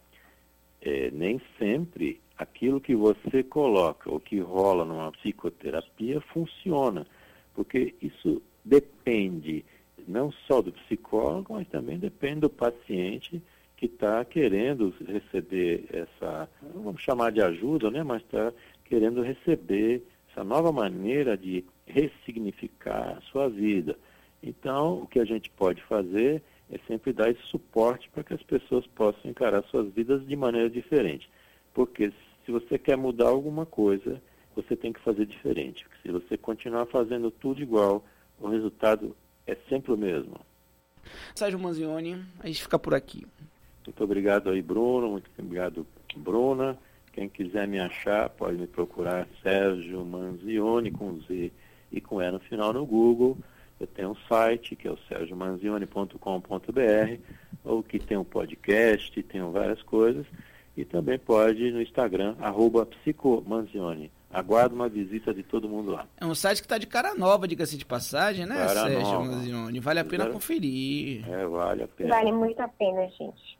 é, 0.80 1.10
nem 1.10 1.40
sempre 1.58 2.20
aquilo 2.38 2.80
que 2.80 2.94
você 2.94 3.42
coloca, 3.42 4.10
o 4.12 4.18
que 4.18 4.40
rola 4.40 4.84
numa 4.84 5.12
psicoterapia, 5.12 6.20
funciona. 6.32 7.06
Porque 7.54 7.94
isso 8.00 8.40
depende 8.64 9.64
não 10.08 10.32
só 10.32 10.62
do 10.62 10.72
psicólogo, 10.72 11.54
mas 11.54 11.68
também 11.68 11.98
depende 11.98 12.40
do 12.40 12.50
paciente 12.50 13.42
que 13.76 13.86
está 13.86 14.24
querendo 14.24 14.92
receber 15.06 15.84
essa, 15.92 16.48
não 16.74 16.82
vamos 16.82 17.02
chamar 17.02 17.30
de 17.30 17.40
ajuda, 17.40 17.90
né, 17.90 18.02
mas 18.02 18.22
está 18.22 18.52
querendo 18.84 19.22
receber 19.22 20.02
essa 20.30 20.42
nova 20.42 20.72
maneira 20.72 21.36
de 21.36 21.64
ressignificar 21.86 23.18
a 23.18 23.20
sua 23.30 23.48
vida. 23.48 23.96
Então, 24.42 25.02
o 25.02 25.06
que 25.06 25.20
a 25.20 25.24
gente 25.24 25.50
pode 25.50 25.82
fazer 25.82 26.42
é 26.70 26.78
sempre 26.86 27.12
dar 27.12 27.30
esse 27.30 27.42
suporte 27.44 28.10
para 28.10 28.24
que 28.24 28.34
as 28.34 28.42
pessoas 28.42 28.86
possam 28.86 29.30
encarar 29.30 29.62
suas 29.64 29.92
vidas 29.92 30.26
de 30.26 30.36
maneira 30.36 30.68
diferente. 30.68 31.30
Porque 31.72 32.12
se 32.44 32.50
você 32.50 32.78
quer 32.78 32.96
mudar 32.96 33.28
alguma 33.28 33.64
coisa, 33.64 34.20
você 34.54 34.74
tem 34.74 34.92
que 34.92 35.00
fazer 35.00 35.24
diferente. 35.24 35.84
Porque 35.84 36.08
se 36.08 36.12
você 36.12 36.36
continuar 36.36 36.86
fazendo 36.86 37.30
tudo 37.30 37.62
igual, 37.62 38.04
o 38.40 38.48
resultado 38.48 39.16
é 39.48 39.56
sempre 39.68 39.92
o 39.92 39.96
mesmo. 39.96 40.38
Sérgio 41.34 41.58
Manzioni, 41.58 42.22
a 42.40 42.46
gente 42.46 42.62
fica 42.62 42.78
por 42.78 42.94
aqui. 42.94 43.26
Muito 43.86 44.04
obrigado 44.04 44.50
aí, 44.50 44.60
Bruno. 44.60 45.12
Muito 45.12 45.30
obrigado, 45.38 45.86
Bruna. 46.14 46.78
Quem 47.12 47.28
quiser 47.28 47.66
me 47.66 47.80
achar, 47.80 48.28
pode 48.28 48.58
me 48.58 48.66
procurar 48.66 49.26
Sérgio 49.42 50.04
Manzioni 50.04 50.90
com 50.90 51.18
Z 51.22 51.50
e 51.90 52.00
com 52.00 52.20
E 52.20 52.30
no 52.30 52.38
final 52.38 52.72
no 52.72 52.84
Google. 52.84 53.38
Eu 53.80 53.86
tenho 53.86 54.10
um 54.10 54.16
site 54.28 54.76
que 54.76 54.86
é 54.86 54.90
o 54.90 54.98
sergiomanzioni.com.br, 55.08 57.20
ou 57.64 57.82
que 57.82 57.98
tem 57.98 58.18
um 58.18 58.24
podcast, 58.24 59.22
tem 59.22 59.40
várias 59.50 59.82
coisas. 59.82 60.26
E 60.76 60.84
também 60.84 61.18
pode 61.18 61.70
no 61.70 61.80
Instagram, 61.80 62.36
arroba 62.40 62.84
psicomanzioni. 62.84 64.10
Aguardo 64.30 64.74
uma 64.74 64.88
visita 64.88 65.32
de 65.32 65.42
todo 65.42 65.68
mundo 65.68 65.92
lá. 65.92 66.06
É 66.20 66.26
um 66.26 66.34
site 66.34 66.58
que 66.58 66.66
está 66.66 66.76
de 66.76 66.86
cara 66.86 67.14
nova, 67.14 67.48
diga-se 67.48 67.78
de 67.78 67.84
passagem, 67.86 68.44
né, 68.44 68.56
cara 68.56 68.82
Sérgio? 68.86 69.80
Vale 69.80 70.00
a 70.00 70.04
pena 70.04 70.26
conferir. 70.26 71.24
É, 71.26 71.46
vale 71.46 71.84
a 71.84 71.88
pena. 71.88 72.10
Vale 72.10 72.32
muito 72.32 72.60
a 72.60 72.68
pena, 72.68 73.08
gente. 73.18 73.56